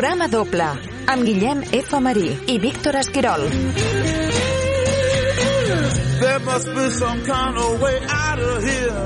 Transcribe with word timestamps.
Programa 0.00 0.28
doble 0.32 0.64
amb 1.12 1.26
Guillem 1.28 1.58
F. 1.76 1.98
Marí 2.00 2.30
i 2.48 2.54
Víctor 2.56 2.96
Esquirol. 2.96 3.42
There 6.22 6.38
must 6.46 6.70
be 6.72 6.86
some 6.96 7.20
kind 7.28 7.58
of 7.60 7.82
way 7.82 7.98
out 8.08 8.40
of 8.40 8.64
here. 8.64 8.96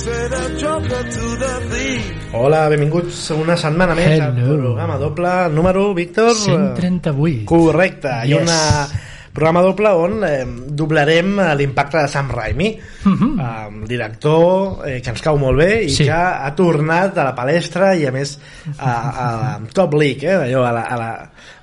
Say 0.00 0.22
the 0.32 0.56
joker 0.56 1.04
to 1.04 1.26
the 1.36 1.52
thief. 1.68 2.32
Hola, 2.32 2.62
benvinguts 2.72 3.28
una 3.36 3.58
setmana 3.60 3.92
més 3.92 4.24
al 4.24 4.32
programa 4.40 4.96
doble 4.96 5.34
número, 5.52 5.84
Víctor? 5.92 6.32
138. 6.32 7.44
Correcte, 7.44 8.08
i 8.24 8.32
Yes. 8.32 8.40
una 8.40 8.88
programa 9.32 9.62
doble 9.64 9.88
on 9.96 10.18
eh, 10.24 10.44
doblarem 10.68 11.38
eh, 11.40 11.54
l'impacte 11.56 11.98
de 12.02 12.08
Sam 12.08 12.30
Raimi, 12.30 12.78
Mhm. 13.04 13.30
eh, 13.40 13.86
director 13.88 14.86
eh, 14.86 15.00
que 15.02 15.10
ens 15.10 15.22
cau 15.22 15.38
molt 15.38 15.58
bé 15.58 15.82
i 15.84 15.88
Sí. 15.90 16.04
que 16.04 16.12
ha 16.12 16.54
tornat 16.54 17.16
a 17.18 17.24
la 17.24 17.34
palestra 17.34 17.94
i 17.96 18.06
a 18.06 18.12
més 18.12 18.38
a, 18.78 18.92
a 18.92 19.60
Top 19.72 19.94
League, 19.94 20.22
eh, 20.28 20.36
allò, 20.52 20.64
a 20.68 20.72
la, 20.72 20.82
a 20.82 20.96
la, 21.00 21.10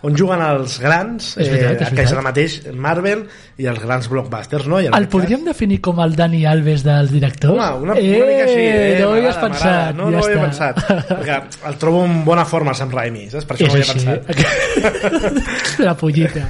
on 0.01 0.15
juguen 0.17 0.41
els 0.41 0.79
grans, 0.79 1.37
És 1.37 1.49
veritat, 1.49 1.81
és 1.87 1.89
que 1.95 2.01
és 2.07 2.11
ara 2.11 2.21
mateix 2.25 2.57
Marvel 2.73 3.25
i 3.59 3.65
els 3.67 3.79
grans 3.83 4.07
blockbusters, 4.09 4.65
no? 4.67 4.79
I 4.81 4.87
El 4.87 4.93
aquest 4.93 5.11
podríem 5.11 5.43
definir 5.45 5.79
com 5.81 5.99
el 5.99 6.15
Dani 6.15 6.45
Alves 6.45 6.83
dels 6.83 7.11
directors? 7.11 7.53
Home, 7.53 7.83
una, 7.83 7.93
una 7.93 8.25
mica 8.29 8.45
així, 8.45 8.63
eh? 8.65 8.97
No 9.01 9.09
ho 9.09 9.13
havies 9.17 9.35
pensat. 9.37 9.95
No, 9.95 10.05
ja 10.05 10.11
no 10.11 10.17
ho 10.19 10.25
havia 10.25 10.41
pensat. 10.41 10.79
Perquè 11.09 11.41
el 11.67 11.77
trobo 11.77 12.05
en 12.05 12.23
bona 12.25 12.45
forma, 12.45 12.71
el 12.71 12.77
Sam 12.79 12.89
Raimi, 12.91 13.29
saps? 13.29 13.45
Per 13.45 13.57
això 13.57 13.67
És 13.67 13.69
no 13.69 13.75
ho 13.75 13.77
havia 13.77 13.93
així. 13.93 14.33
pensat. 14.33 15.79
La 15.89 15.95
pollita. 15.97 16.47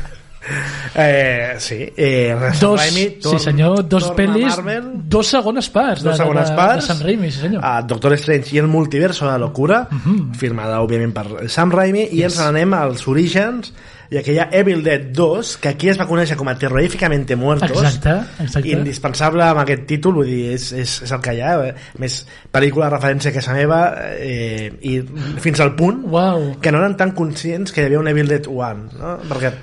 Eh, 0.96 1.56
sí, 1.60 1.88
eh, 1.98 2.36
Sam 2.54 2.60
Dos, 2.60 2.80
Raimi 2.80 3.18
sí 3.22 3.40
senyor, 3.40 3.84
dos 3.88 4.08
pel·lis, 4.16 4.56
Marvel, 4.56 4.86
dos 5.04 5.28
segones 5.28 5.70
parts 5.70 6.02
de, 6.04 6.10
dos 6.10 6.18
segones 6.18 6.50
de, 6.50 6.56
parts 6.56 6.88
de 6.88 6.94
Sam 6.94 7.04
Raimi, 7.06 7.32
sí 7.32 7.42
senyor. 7.42 7.62
a 7.66 7.82
Doctor 7.84 8.14
Strange 8.14 8.56
i 8.56 8.60
el 8.60 8.68
multiverso 8.68 9.26
de 9.26 9.32
la 9.32 9.38
locura 9.38 9.88
Mhm. 9.92 10.34
firmada 10.40 10.80
òbviament 10.82 11.14
per 11.14 11.50
Sam 11.50 11.72
Raimi 11.72 12.08
i 12.12 12.24
ens 12.24 12.40
n'anem 12.40 12.74
als 12.74 13.08
orígens 13.08 13.74
i 14.10 14.18
aquella 14.18 14.48
Evil 14.52 14.82
Dead 14.84 15.12
2 15.14 15.58
que 15.62 15.70
aquí 15.70 15.90
es 15.90 16.00
va 16.00 16.08
conèixer 16.08 16.36
com 16.36 16.48
a 16.50 16.56
Terroríficamente 16.58 17.36
Muertos 17.36 17.70
Exacte, 17.84 18.16
exacte. 18.42 18.70
indispensable 18.70 19.44
amb 19.44 19.60
aquest 19.62 19.86
títol 19.86 20.14
vull 20.16 20.26
dir, 20.32 20.54
és, 20.56 20.72
és, 20.72 21.02
és 21.04 21.12
el 21.12 21.22
que 21.22 21.36
hi 21.36 21.42
ha 21.42 21.52
eh? 21.68 21.76
més 22.00 22.26
pel·lícula 22.52 22.88
de 22.90 22.96
referència 22.96 23.32
que 23.32 23.44
és 23.44 23.50
meva 23.54 23.82
eh, 24.18 24.72
i 24.82 24.96
fins 25.44 25.60
al 25.60 25.76
punt 25.76 26.02
Uau. 26.10 26.56
que 26.60 26.72
no 26.72 26.80
eren 26.80 26.96
tan 26.98 27.12
conscients 27.12 27.72
que 27.72 27.82
hi 27.84 27.86
havia 27.86 28.00
un 28.00 28.08
Evil 28.08 28.28
Dead 28.28 28.48
1 28.48 28.90
no? 28.98 29.20
perquè 29.30 29.54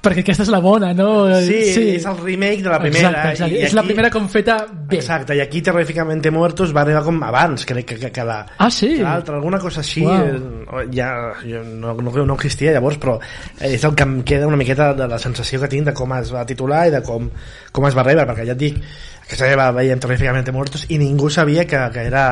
Perquè 0.00 0.22
aquesta 0.24 0.46
és 0.46 0.50
la 0.52 0.62
bona, 0.64 0.94
no? 0.96 1.26
sí, 1.44 1.58
sí. 1.74 1.82
és 1.98 2.06
el 2.08 2.16
remake 2.22 2.62
de 2.64 2.70
la 2.72 2.78
primera 2.80 3.10
Exacte, 3.10 3.30
exacte. 3.34 3.54
i 3.58 3.64
és 3.66 3.74
la 3.76 3.82
aquí- 3.82 3.90
primera 3.92 4.10
com 4.14 4.28
feta 4.32 4.54
bé. 4.72 4.96
Exacte, 4.96 5.36
i 5.36 5.40
aquí 5.44 5.60
Terroríficamente 5.60 6.30
Muertos 6.32 6.72
va 6.74 6.80
arribar 6.86 7.02
com 7.04 7.18
abans, 7.26 7.66
crec 7.68 7.84
que, 7.90 7.98
que, 8.00 8.10
que 8.10 8.24
la... 8.24 8.38
Ah, 8.56 8.70
sí? 8.70 8.94
que 8.96 9.02
l'altra, 9.04 9.36
alguna 9.36 9.58
cosa 9.60 9.82
així 9.84 10.06
eh, 10.08 10.38
ja 10.96 11.10
jo 11.44 11.60
no, 11.64 11.92
no, 12.00 12.14
no 12.24 12.34
existia 12.38 12.72
llavors 12.72 12.96
però 13.02 13.18
és 13.60 13.84
el 13.84 13.92
que 13.94 14.06
em 14.08 14.22
queda 14.24 14.48
una 14.48 14.56
miqueta 14.56 14.94
de 14.96 15.08
la 15.10 15.18
sensació 15.20 15.60
que 15.60 15.68
tinc 15.68 15.90
de 15.90 15.94
com 15.94 16.16
es 16.16 16.32
va 16.32 16.46
titular 16.48 16.86
i 16.88 16.94
de 16.96 17.02
com, 17.04 17.28
com 17.70 17.86
es 17.90 17.96
va 17.98 18.06
rebre 18.06 18.24
perquè 18.30 18.48
ja 18.48 18.56
et 18.56 18.62
dic 18.64 18.80
que 19.28 19.36
se 19.36 19.52
va 19.54 19.68
veient 19.76 20.00
Terroríficamente 20.00 20.50
Muertos 20.56 20.86
i 20.88 20.96
ningú 20.98 21.28
sabia 21.28 21.66
que, 21.68 21.84
que 21.92 22.06
era 22.08 22.24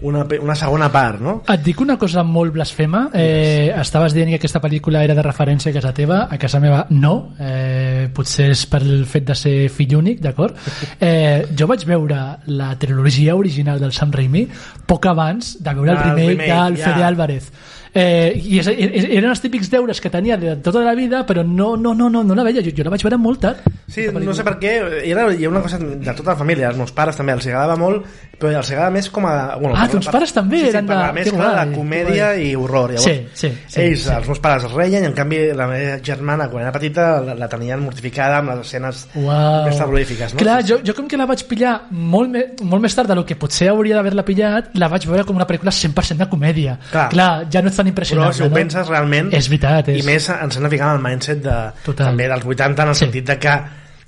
una, 0.00 0.26
una 0.40 0.54
segona 0.58 0.88
part 0.92 1.20
no? 1.22 1.34
Et 1.52 1.62
dic 1.62 1.80
una 1.80 1.96
cosa 1.98 2.24
molt 2.26 2.52
blasfema. 2.54 3.04
Eh, 3.14 3.72
estaves 3.80 4.14
dient 4.16 4.32
que 4.32 4.40
aquesta 4.40 4.60
pel·lícula 4.62 5.02
era 5.04 5.14
de 5.14 5.24
referència 5.24 5.70
a 5.70 5.76
casa 5.76 5.92
teva. 5.94 6.22
A 6.30 6.38
casa 6.40 6.60
meva 6.62 6.86
no. 6.90 7.34
Eh, 7.38 8.08
potser 8.14 8.50
és 8.56 8.64
pel 8.70 9.04
fet 9.10 9.28
de 9.30 9.36
ser 9.38 9.54
fill 9.72 9.96
únic, 10.00 10.22
d'acord? 10.24 10.58
Eh, 11.02 11.48
jo 11.58 11.66
vaig 11.66 11.82
veure 11.86 12.18
la 12.54 12.68
trilogia 12.78 13.34
original 13.34 13.80
del 13.80 13.92
Sam 13.92 14.12
Raimi 14.14 14.44
poc 14.86 15.06
abans 15.10 15.56
de 15.58 15.72
veure 15.74 15.90
el 15.90 15.96
el 15.96 16.02
remake, 16.04 16.28
remake, 16.28 16.52
del 16.52 16.76
ja. 16.78 16.84
Fede 16.84 17.04
Álvarez. 17.04 17.48
Eh, 17.94 18.32
i 18.38 18.60
és, 18.62 18.68
eren 18.72 19.28
els 19.28 19.42
típics 19.42 19.68
deures 19.72 19.98
que 20.00 20.08
tenia 20.12 20.38
de 20.40 20.54
tota 20.64 20.80
la 20.80 20.94
vida 20.96 21.26
però 21.28 21.42
no, 21.44 21.74
no, 21.76 21.92
no, 21.92 22.08
no, 22.08 22.22
no 22.24 22.36
la 22.38 22.46
veia 22.46 22.62
jo, 22.64 22.72
jo 22.72 22.86
la 22.86 22.92
vaig 22.94 23.02
veure 23.04 23.18
molt 23.20 23.42
tard 23.44 23.66
Sí, 23.92 24.06
no 24.08 24.32
sé 24.32 24.44
per 24.46 24.54
què, 24.58 24.70
era, 25.04 25.26
hi 25.36 25.44
ha 25.44 25.50
una 25.50 25.60
cosa 25.60 25.76
de 25.78 26.12
tota 26.16 26.30
la 26.32 26.36
família, 26.40 26.70
els 26.72 26.78
meus 26.80 26.92
pares 26.96 27.18
també 27.18 27.34
els 27.36 27.44
agradava 27.46 27.76
molt, 27.76 28.06
però 28.40 28.54
els 28.56 28.70
agradava 28.72 28.90
més 28.94 29.10
com 29.12 29.26
a... 29.28 29.34
Bueno, 29.60 29.74
Ah, 29.76 29.84
tons 29.92 30.06
per- 30.08 30.14
pares 30.16 30.32
també 30.32 30.56
sí, 30.58 30.62
sí, 30.64 30.70
eren 30.72 30.86
de- 30.88 30.94
que 30.96 31.12
mescla 31.18 31.48
guai, 31.52 31.68
de 31.68 31.76
comèdia 31.76 32.30
i 32.40 32.54
horror. 32.56 32.94
Llavors, 32.94 33.04
Sí, 33.04 33.26
sí, 33.34 33.50
sí, 33.68 33.80
ells, 33.82 34.06
sí. 34.06 34.10
els 34.16 34.26
meus 34.32 34.40
pares 34.40 34.64
es 34.64 34.72
reien, 34.72 35.04
i 35.04 35.10
en 35.10 35.12
canvi 35.12 35.42
la 35.54 35.66
meva 35.68 35.98
germana, 36.02 36.48
quan 36.48 36.64
era 36.64 36.72
petita, 36.72 37.20
la, 37.20 37.34
la 37.38 37.48
tenien 37.52 37.80
mortificada 37.84 38.38
amb 38.40 38.54
les 38.54 38.64
escenes 38.66 39.04
Uau. 39.14 39.66
més 39.66 39.76
terrorífiques. 39.78 40.34
No? 40.34 40.40
Clar, 40.40 40.56
Sí, 40.62 40.68
sí. 40.68 40.72
jo, 40.72 40.80
jo 40.88 40.94
com 40.96 41.06
que 41.12 41.20
la 41.20 41.26
vaig 41.28 41.44
pillar 41.50 41.74
molt, 41.90 42.30
me, 42.32 42.46
molt 42.62 42.82
més 42.82 42.96
tard 42.96 43.12
del 43.12 43.24
que 43.28 43.36
potser 43.36 43.68
hauria 43.74 43.96
d'haver-la 44.00 44.24
pillat, 44.24 44.72
la 44.80 44.88
vaig 44.88 45.04
veure 45.06 45.24
com 45.28 45.36
una 45.36 45.46
pel·lícula 45.46 45.70
100% 45.70 46.24
de 46.24 46.30
comèdia. 46.32 46.78
Clar. 46.90 47.10
Clar, 47.12 47.30
ja 47.52 47.60
no 47.62 47.68
és 47.68 47.76
tan 47.76 47.84
Però 47.84 47.92
impressionant. 47.92 48.32
si 48.32 48.42
ho 48.42 48.48
no? 48.48 48.54
penses 48.56 48.88
realment... 48.88 49.28
És 49.36 49.48
veritat, 49.52 49.88
és... 49.92 50.00
I 50.02 50.06
més 50.08 50.30
ens 50.32 50.56
hem 50.56 50.64
de 50.64 50.70
ficar 50.72 50.88
en 50.94 50.98
el 50.98 51.04
mindset 51.10 51.44
de, 51.44 51.60
Total. 51.84 52.08
també 52.14 52.28
dels 52.32 52.44
80 52.56 52.82
en 52.82 52.88
el 52.88 52.94
Sí. 52.94 53.04
sentit 53.06 53.26
de 53.28 53.38
que 53.38 53.54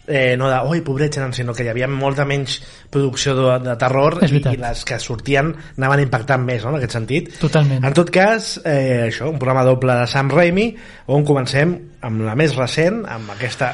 eh, 0.06 0.37
no 0.37 0.50
de, 0.50 0.59
oi, 0.69 0.81
pobrets 0.84 1.16
eren, 1.19 1.32
sinó 1.32 1.54
que 1.56 1.65
hi 1.65 1.70
havia 1.72 1.88
molta 1.88 2.26
menys 2.28 2.59
producció 2.92 3.34
de, 3.38 3.44
de 3.65 3.76
terror 3.81 4.19
i, 4.22 4.26
i 4.54 4.60
les 4.60 4.84
que 4.84 4.98
sortien 5.00 5.53
anaven 5.78 6.03
impactant 6.04 6.44
més, 6.44 6.62
no?, 6.65 6.70
en 6.75 6.78
aquest 6.82 6.97
sentit. 6.98 7.31
Totalment. 7.41 7.84
En 7.84 7.97
tot 7.97 8.10
cas, 8.14 8.60
eh, 8.64 9.09
això, 9.09 9.31
un 9.32 9.38
programa 9.41 9.64
doble 9.64 9.97
de 10.03 10.06
Sam 10.10 10.31
Raimi, 10.31 10.69
on 11.14 11.25
comencem 11.25 11.75
amb 12.04 12.20
la 12.26 12.34
més 12.37 12.54
recent, 12.56 13.03
amb 13.09 13.32
aquesta 13.32 13.72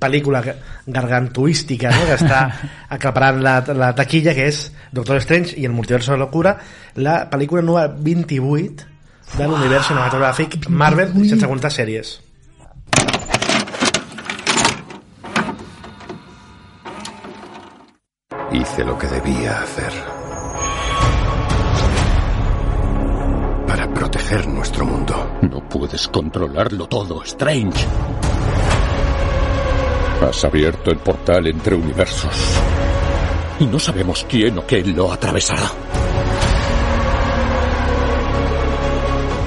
pel·lícula 0.00 0.42
ga- 0.44 0.56
gargantuística 0.86 1.90
no? 1.90 2.04
que 2.06 2.16
està 2.20 2.42
acaparant 2.96 3.40
la, 3.42 3.58
la 3.74 3.92
taquilla, 3.96 4.34
que 4.36 4.46
és 4.50 4.66
Doctor 4.92 5.20
Strange 5.24 5.56
i 5.60 5.66
el 5.66 5.72
multiverso 5.74 6.12
de 6.12 6.18
la 6.18 6.24
locura, 6.26 6.56
la 6.96 7.22
pel·lícula 7.30 7.62
número 7.64 7.92
28 7.98 8.88
de 9.38 9.46
l'univers 9.46 9.86
cinematogràfic 9.86 10.56
Marvel, 10.68 11.12
28. 11.14 11.30
sense 11.36 11.46
comptar 11.50 11.70
sèries. 11.72 12.16
Hice 18.52 18.84
lo 18.84 18.98
que 18.98 19.06
debía 19.06 19.62
hacer. 19.62 19.92
Para 23.66 23.88
proteger 23.94 24.48
nuestro 24.48 24.84
mundo. 24.84 25.38
No 25.42 25.60
puedes 25.68 26.08
controlarlo 26.08 26.88
todo, 26.88 27.22
Strange. 27.22 27.86
Has 30.20 30.44
abierto 30.44 30.90
el 30.90 30.98
portal 30.98 31.46
entre 31.46 31.76
universos. 31.76 32.34
Y 33.60 33.66
no 33.66 33.78
sabemos 33.78 34.26
quién 34.28 34.58
o 34.58 34.66
qué 34.66 34.82
lo 34.82 35.12
atravesará. 35.12 35.70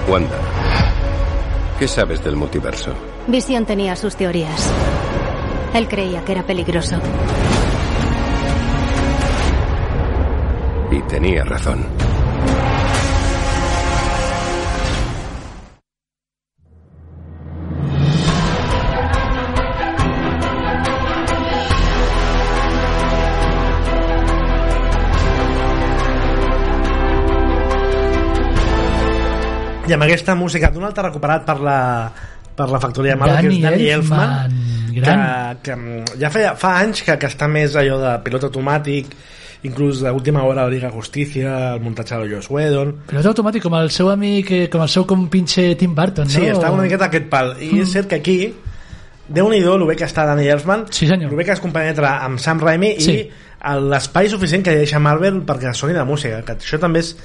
Wanda, 0.08 0.40
¿qué 1.78 1.88
sabes 1.90 2.24
del 2.24 2.38
multiverso? 2.38 2.94
Visión 3.28 3.66
tenía 3.66 3.97
sus 3.97 4.16
teorías. 4.16 4.72
Él 5.74 5.90
creía 5.90 6.24
que 6.24 6.31
era 6.31 6.44
peligroso. 6.44 6.97
Y 10.93 11.01
tenía 11.09 11.43
razón. 11.43 11.83
I 29.83 29.91
amb 29.91 30.05
aquesta 30.05 30.35
música 30.37 30.69
d'un 30.69 30.85
altre 30.85 31.03
recuperat 31.07 31.43
per 31.43 31.57
la, 31.59 31.77
per 32.55 32.69
la 32.69 32.79
factoria 32.79 33.17
que 33.17 33.28
Danny 33.34 33.57
és 33.57 33.63
Danny 33.66 33.89
Elfman, 33.97 34.29
Elfman, 34.29 34.93
que, 34.93 35.01
gran. 35.01 35.57
que 35.66 35.75
mm, 35.75 36.19
ja 36.22 36.29
feia, 36.31 36.53
fa 36.55 36.78
anys 36.85 37.01
que, 37.03 37.17
que 37.17 37.29
està 37.34 37.49
més 37.49 37.73
allò 37.81 37.97
de 37.99 38.13
pilot 38.23 38.46
automàtic, 38.47 39.17
inclús 39.63 40.01
d'última 40.03 40.43
hora 40.43 40.63
la 40.65 40.69
Liga 40.69 40.89
Justícia, 40.91 41.73
el 41.75 41.81
muntatge 41.81 42.17
de 42.19 42.29
Joss 42.35 42.49
Whedon... 42.51 42.93
Pilot 43.07 43.29
automàtic, 43.31 43.63
com 43.63 43.75
el 43.79 43.89
seu 43.95 44.09
amic, 44.11 44.51
eh, 44.51 44.65
com 44.69 44.83
el 44.83 44.89
seu 44.91 45.05
compinxe 45.07 45.69
Tim 45.79 45.95
Burton, 45.95 46.27
no? 46.27 46.35
Sí, 46.35 46.45
està 46.51 46.71
una 46.73 46.83
miqueta 46.83 47.07
aquest 47.07 47.29
pal. 47.31 47.55
I 47.63 47.79
és 47.85 47.93
cert 47.95 48.09
que 48.11 48.19
aquí, 48.19 48.37
déu 49.29 49.47
nhi 49.49 49.61
el 49.63 49.85
bé 49.87 49.95
que 49.95 50.03
està 50.09 50.25
Danny 50.27 50.49
Elfman, 50.51 50.85
Sí, 50.91 51.07
senyor. 51.07 51.31
el 51.31 51.37
bé 51.39 51.45
que 51.47 51.55
es 51.55 51.63
compenetra 51.63 52.17
amb 52.25 52.39
Sam 52.43 52.59
Raimi 52.59 52.95
Sí. 52.99 53.17
i 53.23 53.79
l'espai 53.79 54.27
suficient 54.29 54.63
que 54.65 54.75
deixa 54.75 54.99
Marvel 54.99 55.41
perquè 55.47 55.71
soni 55.73 55.93
de 55.95 56.03
música, 56.03 56.41
que 56.43 56.57
això 56.59 56.77
també 56.79 56.99
és 56.99 57.15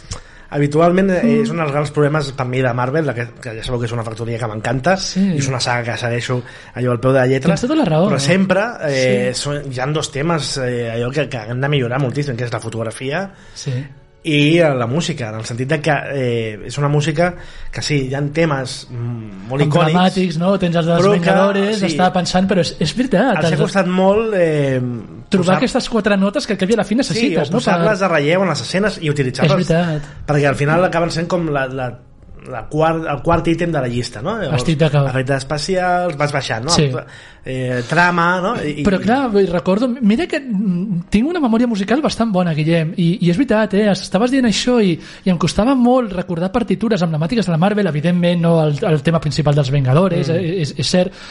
habitualment 0.51 1.11
eh, 1.13 1.21
és 1.43 1.51
un 1.53 1.59
dels 1.61 1.73
grans 1.75 1.91
problemes 1.93 2.31
per 2.33 2.47
mi 2.49 2.63
de 2.65 2.73
Marvel, 2.73 3.05
la 3.07 3.15
que, 3.17 3.27
que 3.43 3.53
ja 3.59 3.65
sabeu 3.67 3.83
que 3.83 3.89
és 3.91 3.93
una 3.93 4.05
factoria 4.07 4.39
que 4.41 4.49
m'encanta 4.49 4.97
Sí. 4.97 5.21
i 5.35 5.39
és 5.43 5.49
una 5.51 5.61
saga 5.61 5.93
que 5.93 5.99
segueixo 6.01 6.41
allò 6.75 6.95
al 6.95 7.01
peu 7.01 7.13
de 7.13 7.21
la 7.21 7.27
lletra 7.27 7.53
Tens 7.53 7.67
tota 7.67 7.77
la 7.77 7.85
raó. 7.85 8.09
però 8.09 8.19
sempre 8.19 8.65
eh, 8.89 9.31
Sí. 9.35 9.43
són, 9.43 9.63
hi 9.71 9.81
ha 9.81 9.87
dos 9.93 10.11
temes 10.15 10.57
eh, 10.65 10.91
allò 10.95 11.11
que, 11.13 11.29
que 11.29 11.45
hem 11.53 11.61
de 11.61 11.69
millorar 11.69 12.01
moltíssim 12.01 12.37
que 12.37 12.45
és 12.49 12.53
la 12.53 12.61
fotografia 12.61 13.31
Sí. 13.55 13.75
i 14.25 14.59
la 14.59 14.87
música, 14.87 15.29
en 15.31 15.37
el 15.39 15.45
sentit 15.47 15.69
de 15.69 15.81
que 15.81 15.93
eh, 16.13 16.59
és 16.67 16.77
una 16.79 16.89
música 16.89 17.35
que 17.71 17.81
sí, 17.81 18.09
hi 18.09 18.15
ha 18.15 18.21
temes 18.35 18.89
mm, 18.91 19.47
molt 19.49 19.63
icònics 19.63 19.93
dramàtics, 19.95 20.39
no? 20.43 20.57
Tens 20.59 20.77
els 20.77 20.87
dels 20.91 21.05
que, 21.05 21.13
Vengadores, 21.15 21.79
sí. 21.79 21.87
estava 21.93 22.13
pensant, 22.13 22.49
però 22.51 22.61
és, 22.61 22.75
és 22.81 22.97
veritat. 22.97 23.39
els 23.45 23.53
ha 23.55 23.61
costat 23.63 23.87
molt 23.87 24.35
eh, 24.37 24.81
trobar 25.29 25.45
posar- 25.47 25.57
aquestes 25.61 25.89
quatre 25.93 26.17
notes 26.17 26.47
que 26.47 26.57
al 26.57 26.59
cap 26.59 26.71
i 26.71 26.77
a 26.77 26.81
la 26.83 26.85
fi 26.89 26.95
sí, 26.95 26.99
o 26.99 27.03
necessites, 27.03 27.51
no? 27.51 27.61
posar-les 27.61 28.03
a 28.03 28.09
relleu 28.09 28.43
en 28.43 28.53
les 28.53 28.67
escenes 28.67 28.99
i 29.01 29.09
És 29.09 29.15
utilitzar-les 29.15 29.57
veritat. 29.57 30.13
perquè 30.27 30.49
al 30.49 30.57
final 30.57 30.85
acaben 30.85 31.11
sent 31.15 31.29
com 31.29 31.51
la, 31.53 31.67
la 31.69 31.91
la 32.49 32.65
quart, 32.69 33.05
el 33.09 33.21
quart 33.23 33.49
ítem 33.51 33.73
de 33.73 33.81
la 33.81 33.89
llista, 33.91 34.23
no? 34.23 34.37
Estic 34.57 34.79
d'acord. 34.81 35.09
Efectes 35.11 35.43
especials, 35.43 36.17
vas 36.19 36.33
baixant, 36.33 36.65
no? 36.69 36.75
Sí. 36.75 36.89
Eh, 37.45 37.83
trama, 37.89 38.27
no? 38.45 38.53
I, 38.63 38.85
Però 38.87 39.01
clar, 39.03 39.21
recordo, 39.51 39.89
mira 39.89 40.27
que 40.29 40.41
tinc 40.41 41.29
una 41.29 41.43
memòria 41.43 41.69
musical 41.71 42.03
bastant 42.05 42.33
bona, 42.33 42.55
Guillem, 42.57 42.93
i, 42.97 43.11
i 43.25 43.31
és 43.33 43.39
veritat, 43.41 43.75
eh? 43.79 43.87
estaves 43.93 44.35
dient 44.35 44.49
això 44.49 44.79
i, 44.85 44.95
i 45.25 45.33
em 45.33 45.39
costava 45.41 45.75
molt 45.79 46.13
recordar 46.17 46.53
partitures 46.55 47.05
emblemàtiques 47.07 47.49
de 47.49 47.55
la 47.55 47.61
Marvel, 47.61 47.91
evidentment 47.91 48.45
no 48.45 48.59
el, 48.65 48.77
el 48.93 49.03
tema 49.07 49.21
principal 49.25 49.57
dels 49.59 49.73
Vengadores, 49.75 50.29
mm. 50.29 50.59
és, 50.65 50.75
és 50.79 50.95
cert. 50.97 51.25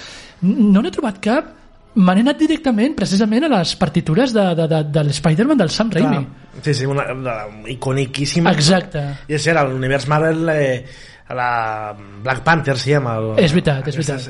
No 0.47 0.83
n'he 0.83 0.93
trobat 0.93 1.21
cap, 1.23 1.53
me 1.95 2.13
n'he 2.13 2.21
anat 2.21 2.37
directament 2.37 2.95
precisament 2.95 3.43
a 3.47 3.49
les 3.57 3.75
partitures 3.75 4.33
de, 4.33 4.43
de, 4.55 4.67
de, 4.67 4.83
de 4.93 5.03
l'Spider-Man 5.03 5.57
del 5.57 5.69
Sam 5.73 5.89
Raimi. 5.91 6.19
Clar, 6.25 6.61
sí, 6.63 6.73
sí, 6.73 6.85
una, 6.85 7.07
una 7.13 7.35
iconiquíssima. 7.73 8.51
Exacte. 8.51 9.01
I 9.27 9.33
és 9.33 9.41
cert, 9.43 9.63
l'univers 9.69 10.05
Marvel 10.07 10.49
eh, 10.53 10.85
la 11.33 11.95
Black 12.23 12.43
Panther, 12.45 12.77
sí, 12.77 12.93
amb 12.93 13.09
el... 13.15 13.31
És 13.43 13.51
veritat, 13.55 13.87
és 13.87 13.95
aquestes- 13.97 14.29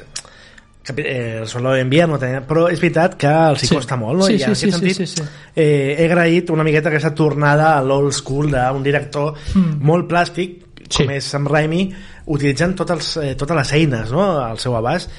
capi- 0.87 1.03
Eh, 1.03 1.39
el 1.41 1.47
Soldado 1.51 1.75
d'Invierno, 1.75 2.15
tenia- 2.17 2.45
però 2.47 2.69
és 2.71 2.79
veritat 2.79 3.17
que 3.19 3.27
els 3.27 3.63
hi 3.63 3.67
Sí. 3.67 3.75
costa 3.75 3.97
molt, 3.99 4.19
no? 4.21 4.25
Sí, 4.29 4.33
I 4.33 4.35
en 4.35 4.39
sí, 4.39 4.45
aquest 4.45 4.61
sí, 4.61 4.67
sí, 4.71 4.71
sentit, 4.71 4.95
sí, 4.95 5.05
sí. 5.17 5.23
Eh, 5.53 5.95
he 5.99 6.05
agraït 6.07 6.49
una 6.49 6.63
miqueta 6.63 6.87
aquesta 6.87 7.11
tornada 7.13 7.73
a 7.77 7.81
l'old 7.83 8.13
school 8.15 8.49
d'un 8.51 8.81
director 8.83 9.33
Mm. 9.53 9.81
molt 9.83 10.07
plàstic, 10.09 10.63
Sí. 10.87 11.03
com 11.03 11.11
és 11.11 11.25
Sam 11.25 11.45
Raimi, 11.51 11.89
utilitzant 12.31 12.73
tots 12.79 12.91
els, 12.95 13.17
eh, 13.17 13.35
totes 13.35 13.57
les 13.57 13.73
eines 13.73 14.09
no? 14.15 14.39
al 14.39 14.57
seu 14.57 14.77
abast. 14.77 15.11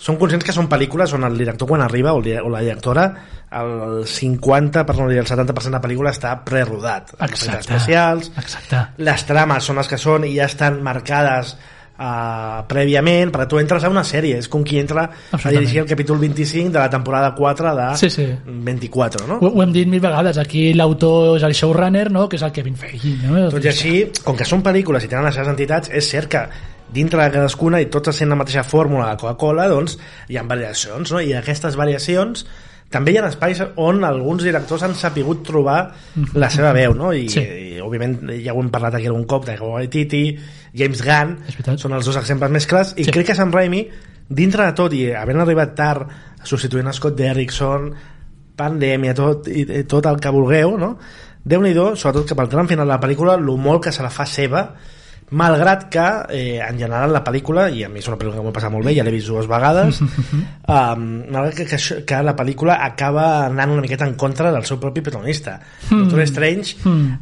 Són 0.00 0.16
conscients 0.16 0.46
que 0.46 0.54
són 0.56 0.68
pel·lícules 0.70 1.12
on 1.12 1.26
el 1.28 1.36
director 1.36 1.68
quan 1.68 1.82
arriba, 1.84 2.14
o, 2.16 2.22
o 2.22 2.52
la 2.52 2.62
directora, 2.64 3.04
el 3.60 4.06
50, 4.08 4.86
per 4.88 4.96
no 4.96 5.10
dir 5.10 5.18
el 5.20 5.28
70% 5.28 5.68
de 5.68 5.76
la 5.76 5.82
pel·lícula 5.82 6.14
està 6.14 6.32
prerodat. 6.46 7.12
Exacte. 7.26 7.60
especials, 7.66 8.30
Exacte. 8.40 8.86
les 9.04 9.26
trames 9.28 9.68
són 9.68 9.80
les 9.80 9.90
que 9.90 9.98
són 10.00 10.24
i 10.24 10.32
ja 10.38 10.48
estan 10.48 10.80
marcades 10.86 11.52
uh, 12.00 12.62
prèviament 12.70 13.32
perquè 13.34 13.48
tu 13.50 13.60
entres 13.60 13.84
a 13.84 13.92
una 13.92 14.04
sèrie, 14.06 14.40
és 14.40 14.48
com 14.48 14.64
qui 14.64 14.80
entra 14.80 15.04
a 15.36 15.52
dirigir 15.52 15.82
el 15.84 15.90
capítol 15.90 16.18
25 16.22 16.72
de 16.72 16.78
la 16.78 16.88
temporada 16.88 17.34
4 17.36 17.76
de 17.76 17.88
Sí, 18.00 18.10
sí. 18.10 18.26
24 18.46 19.26
no? 19.26 19.38
Ho, 19.40 19.52
ho 19.52 19.62
hem 19.62 19.76
dit 19.76 19.88
mil 19.90 20.00
vegades, 20.00 20.40
aquí 20.40 20.70
l'autor 20.72 21.36
és 21.36 21.44
el 21.44 21.54
showrunner, 21.54 22.08
no? 22.10 22.28
que 22.28 22.40
és 22.40 22.46
el 22.46 22.52
Kevin 22.56 22.76
Feige. 22.76 23.16
No? 23.26 23.48
tot 23.52 23.64
i 23.64 23.72
així, 23.72 23.94
com 24.24 24.38
que 24.38 24.48
són 24.48 24.64
pel·lícules 24.64 25.04
i 25.04 25.12
tenen 25.12 25.28
les 25.28 25.36
seves 25.36 25.52
entitats, 25.52 25.92
és 25.92 26.08
cert 26.08 26.30
que 26.32 26.46
dintre 26.92 27.22
de 27.22 27.30
cadascuna 27.30 27.80
i 27.80 27.86
tots 27.92 28.16
sent 28.16 28.30
la 28.32 28.38
mateixa 28.40 28.64
fórmula 28.66 29.10
de 29.10 29.20
Coca-Cola, 29.20 29.68
doncs 29.70 29.98
hi 30.28 30.36
ha 30.36 30.42
variacions, 30.48 31.12
no? 31.12 31.20
i 31.20 31.32
aquestes 31.38 31.76
variacions 31.78 32.44
també 32.90 33.12
hi 33.14 33.20
ha 33.20 33.28
espais 33.28 33.60
on 33.78 34.02
alguns 34.04 34.42
directors 34.42 34.82
han 34.82 34.96
sapigut 34.98 35.44
trobar 35.46 35.92
la 36.34 36.48
seva 36.50 36.72
veu, 36.74 36.94
no? 36.98 37.12
I, 37.14 37.28
Sí. 37.30 37.40
i 37.40 37.80
òbviament 37.80 38.32
ja 38.42 38.52
ho 38.52 38.60
hem 38.60 38.70
parlat 38.74 38.96
aquí 38.98 39.06
algun 39.06 39.28
cop 39.30 39.46
de 39.46 39.54
Waititi, 39.60 40.24
James 40.74 41.02
Gunn, 41.06 41.36
són 41.78 41.94
els 41.94 42.06
dos 42.06 42.16
exemples 42.18 42.50
més 42.50 42.66
clars, 42.66 42.94
i 42.96 43.04
Sí. 43.04 43.12
crec 43.14 43.26
que 43.30 43.36
Sam 43.38 43.52
Raimi, 43.54 43.84
dintre 44.28 44.66
de 44.66 44.72
tot, 44.72 44.92
i 44.92 45.12
havent 45.14 45.38
arribat 45.40 45.76
tard, 45.76 46.08
substituint 46.42 46.88
a 46.88 46.92
Scott 46.92 47.14
Derrickson, 47.14 47.92
pandèmia, 48.56 49.14
tot, 49.14 49.46
i, 49.48 49.64
tot 49.88 50.06
el 50.06 50.18
que 50.20 50.30
vulgueu, 50.34 50.76
no? 50.76 50.96
Déu-n'hi-do, 51.44 51.94
sobretot 51.96 52.26
que 52.28 52.36
pel 52.36 52.50
tram 52.52 52.68
final 52.68 52.86
de 52.86 52.92
la 52.92 53.00
pel·lícula, 53.00 53.38
molt 53.40 53.84
que 53.84 53.92
se 53.92 54.02
la 54.02 54.10
fa 54.10 54.26
seva, 54.26 54.66
malgrat 55.30 55.84
que 55.92 56.04
eh, 56.34 56.58
en 56.58 56.78
general 56.78 57.12
la 57.14 57.20
pel·lícula 57.22 57.68
i 57.70 57.84
a 57.84 57.88
mi 57.88 58.00
és 58.00 58.08
una 58.10 58.16
pel·lícula 58.18 58.40
que 58.40 58.44
m'ho 58.48 58.52
passat 58.56 58.72
molt 58.74 58.84
bé 58.88 58.94
ja 58.96 59.04
l'he 59.06 59.12
vist 59.14 59.28
dues 59.30 59.46
vegades 59.46 60.00
um, 60.02 61.04
malgrat 61.30 61.54
que, 61.54 61.66
que, 61.70 61.76
això- 61.78 62.00
que 62.06 62.18
la 62.26 62.34
pel·lícula 62.38 62.78
acaba 62.82 63.26
anant 63.46 63.70
una 63.76 63.84
miqueta 63.84 64.08
en 64.08 64.16
contra 64.18 64.50
del 64.52 64.64
seu 64.66 64.80
propi 64.82 65.00
protagonista. 65.06 65.58
Doctor 65.90 66.24
Strange 66.26 66.76